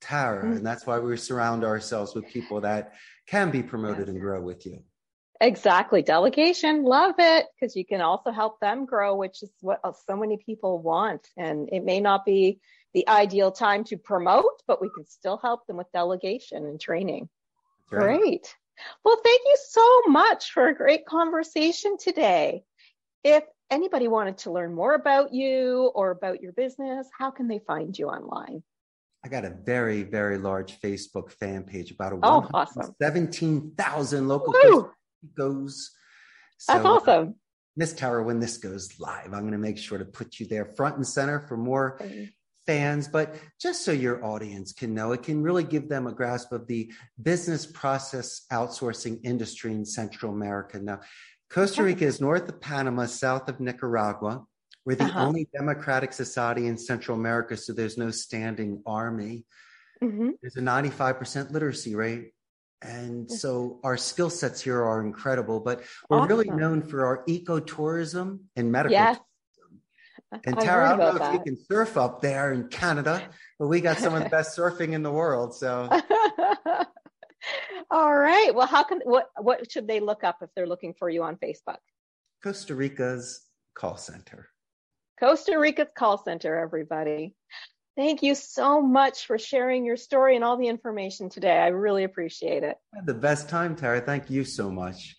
Tara. 0.00 0.44
Mm-hmm. 0.44 0.56
And 0.58 0.66
that's 0.66 0.86
why 0.86 0.98
we 0.98 1.16
surround 1.16 1.64
ourselves 1.64 2.14
with 2.14 2.26
people 2.28 2.60
that 2.62 2.94
can 3.26 3.50
be 3.50 3.62
promoted 3.62 4.08
and 4.08 4.20
grow 4.20 4.40
with 4.40 4.66
you. 4.66 4.82
Exactly. 5.40 6.02
Delegation. 6.02 6.84
Love 6.84 7.16
it. 7.18 7.46
Because 7.54 7.76
you 7.76 7.84
can 7.84 8.00
also 8.00 8.30
help 8.30 8.58
them 8.60 8.86
grow, 8.86 9.16
which 9.16 9.42
is 9.42 9.50
what 9.60 9.80
so 10.06 10.16
many 10.16 10.38
people 10.38 10.78
want. 10.78 11.26
And 11.36 11.68
it 11.72 11.84
may 11.84 12.00
not 12.00 12.24
be 12.24 12.60
the 12.94 13.08
ideal 13.08 13.52
time 13.52 13.84
to 13.84 13.96
promote, 13.96 14.62
but 14.66 14.80
we 14.80 14.90
can 14.94 15.06
still 15.06 15.36
help 15.36 15.66
them 15.66 15.76
with 15.76 15.90
delegation 15.92 16.64
and 16.66 16.80
training. 16.80 17.28
Right. 17.90 18.18
Great. 18.18 18.54
Well, 19.04 19.18
thank 19.22 19.40
you 19.44 19.56
so 19.68 20.02
much 20.08 20.52
for 20.52 20.68
a 20.68 20.74
great 20.74 21.06
conversation 21.06 21.96
today. 21.98 22.64
If 23.24 23.44
anybody 23.70 24.08
wanted 24.08 24.38
to 24.38 24.52
learn 24.52 24.74
more 24.74 24.94
about 24.94 25.32
you 25.32 25.90
or 25.94 26.10
about 26.10 26.40
your 26.40 26.52
business, 26.52 27.08
how 27.16 27.30
can 27.30 27.48
they 27.48 27.60
find 27.66 27.98
you 27.98 28.08
online? 28.08 28.62
I 29.24 29.28
got 29.28 29.44
a 29.44 29.50
very, 29.50 30.02
very 30.02 30.38
large 30.38 30.80
Facebook 30.80 31.32
fan 31.32 31.64
page, 31.64 31.90
about 31.90 32.12
a 32.12 32.18
oh, 32.22 32.48
awesome. 32.54 32.94
17,000 33.02 34.28
local 34.28 34.54
goes. 35.36 35.90
So, 36.58 36.72
That's 36.72 36.84
uh, 36.84 36.88
awesome. 36.88 37.28
Uh, 37.28 37.32
Miss 37.76 37.92
Tara, 37.92 38.22
when 38.22 38.40
this 38.40 38.56
goes 38.56 38.98
live, 38.98 39.34
I'm 39.34 39.40
going 39.40 39.52
to 39.52 39.58
make 39.58 39.78
sure 39.78 39.98
to 39.98 40.04
put 40.04 40.38
you 40.38 40.46
there 40.46 40.64
front 40.76 40.96
and 40.96 41.06
center 41.06 41.40
for 41.40 41.56
more 41.56 42.00
fans. 42.66 43.08
But 43.08 43.36
just 43.60 43.84
so 43.84 43.92
your 43.92 44.24
audience 44.24 44.72
can 44.72 44.94
know, 44.94 45.12
it 45.12 45.22
can 45.22 45.42
really 45.42 45.64
give 45.64 45.88
them 45.88 46.06
a 46.06 46.12
grasp 46.12 46.52
of 46.52 46.66
the 46.66 46.92
business 47.20 47.66
process 47.66 48.46
outsourcing 48.52 49.20
industry 49.24 49.72
in 49.72 49.84
Central 49.84 50.32
America. 50.32 50.78
Now, 50.78 51.00
Costa 51.48 51.82
Rica 51.82 52.04
is 52.04 52.20
north 52.20 52.48
of 52.48 52.60
Panama, 52.60 53.06
south 53.06 53.48
of 53.48 53.60
Nicaragua. 53.60 54.44
We're 54.84 54.96
the 54.96 55.04
uh-huh. 55.04 55.26
only 55.26 55.48
democratic 55.52 56.12
society 56.12 56.66
in 56.66 56.78
Central 56.78 57.16
America, 57.16 57.56
so 57.56 57.72
there's 57.72 57.98
no 57.98 58.10
standing 58.10 58.82
army. 58.86 59.44
Mm-hmm. 60.02 60.30
There's 60.42 60.56
a 60.56 60.60
95% 60.60 61.50
literacy 61.50 61.94
rate. 61.94 62.32
And 62.82 63.30
so 63.30 63.80
our 63.82 63.96
skill 63.96 64.30
sets 64.30 64.60
here 64.60 64.82
are 64.82 65.00
incredible, 65.00 65.60
but 65.60 65.82
we're 66.10 66.18
awesome. 66.18 66.28
really 66.28 66.50
known 66.50 66.82
for 66.82 67.06
our 67.06 67.24
ecotourism 67.24 68.40
and 68.54 68.70
medical. 68.70 68.92
Yes. 68.92 69.18
And 70.32 70.58
Tara, 70.58 70.86
I 70.86 70.88
don't 70.90 70.98
know 70.98 71.12
if 71.12 71.18
that. 71.18 71.34
you 71.34 71.40
can 71.40 71.56
surf 71.56 71.96
up 71.96 72.20
there 72.20 72.52
in 72.52 72.68
Canada, 72.68 73.22
but 73.58 73.68
we 73.68 73.80
got 73.80 73.98
some 73.98 74.14
of 74.14 74.22
the 74.22 74.28
best 74.28 74.58
surfing 74.58 74.92
in 74.92 75.02
the 75.02 75.12
world. 75.12 75.54
So 75.54 75.88
all 77.90 78.16
right. 78.16 78.54
Well, 78.54 78.66
how 78.66 78.82
can 78.82 79.00
what 79.04 79.30
what 79.38 79.70
should 79.70 79.86
they 79.86 80.00
look 80.00 80.24
up 80.24 80.38
if 80.42 80.50
they're 80.54 80.66
looking 80.66 80.94
for 80.98 81.08
you 81.08 81.22
on 81.22 81.36
Facebook? 81.36 81.78
Costa 82.42 82.74
Rica's 82.74 83.46
call 83.74 83.96
center. 83.96 84.48
Costa 85.18 85.58
Rica's 85.58 85.88
call 85.96 86.22
center, 86.22 86.58
everybody. 86.58 87.34
Thank 87.96 88.22
you 88.22 88.34
so 88.34 88.82
much 88.82 89.26
for 89.26 89.38
sharing 89.38 89.86
your 89.86 89.96
story 89.96 90.36
and 90.36 90.44
all 90.44 90.58
the 90.58 90.68
information 90.68 91.30
today. 91.30 91.56
I 91.56 91.68
really 91.68 92.04
appreciate 92.04 92.62
it. 92.62 92.76
the 93.06 93.14
best 93.14 93.48
time, 93.48 93.74
Tara. 93.74 94.02
Thank 94.02 94.28
you 94.28 94.44
so 94.44 94.70
much. 94.70 95.16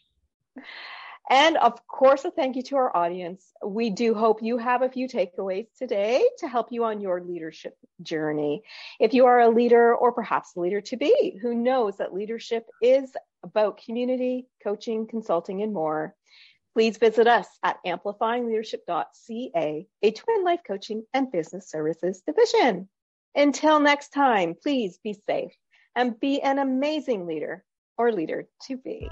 And 1.29 1.57
of 1.57 1.85
course, 1.87 2.23
a 2.23 2.31
thank 2.31 2.55
you 2.55 2.63
to 2.63 2.77
our 2.77 2.95
audience. 2.95 3.51
We 3.65 3.89
do 3.89 4.13
hope 4.13 4.41
you 4.41 4.57
have 4.57 4.81
a 4.81 4.89
few 4.89 5.09
takeaways 5.09 5.67
today 5.77 6.25
to 6.39 6.47
help 6.47 6.71
you 6.71 6.85
on 6.85 7.01
your 7.01 7.21
leadership 7.21 7.75
journey. 8.01 8.63
If 8.99 9.13
you 9.13 9.25
are 9.25 9.41
a 9.41 9.49
leader 9.49 9.93
or 9.93 10.13
perhaps 10.13 10.55
a 10.55 10.61
leader 10.61 10.79
to 10.81 10.95
be 10.95 11.37
who 11.41 11.53
knows 11.53 11.97
that 11.97 12.13
leadership 12.13 12.65
is 12.81 13.11
about 13.43 13.83
community, 13.83 14.47
coaching, 14.63 15.07
consulting, 15.07 15.61
and 15.61 15.73
more, 15.73 16.15
Please 16.77 16.97
visit 16.99 17.25
us 17.25 17.47
at 17.63 17.79
amplifyingleadership.ca, 17.87 19.87
a 20.03 20.11
twin 20.11 20.43
life 20.43 20.59
coaching 20.67 21.03
and 21.11 21.31
business 21.31 21.71
services 21.71 22.21
division. 22.21 22.87
Until 23.33 23.79
next 23.79 24.09
time, 24.09 24.53
please 24.61 24.99
be 25.03 25.19
safe 25.27 25.53
and 25.95 26.19
be 26.19 26.39
an 26.39 26.59
amazing 26.59 27.25
leader 27.25 27.65
or 27.97 28.11
leader 28.11 28.47
to 28.67 28.77
be. 28.77 29.09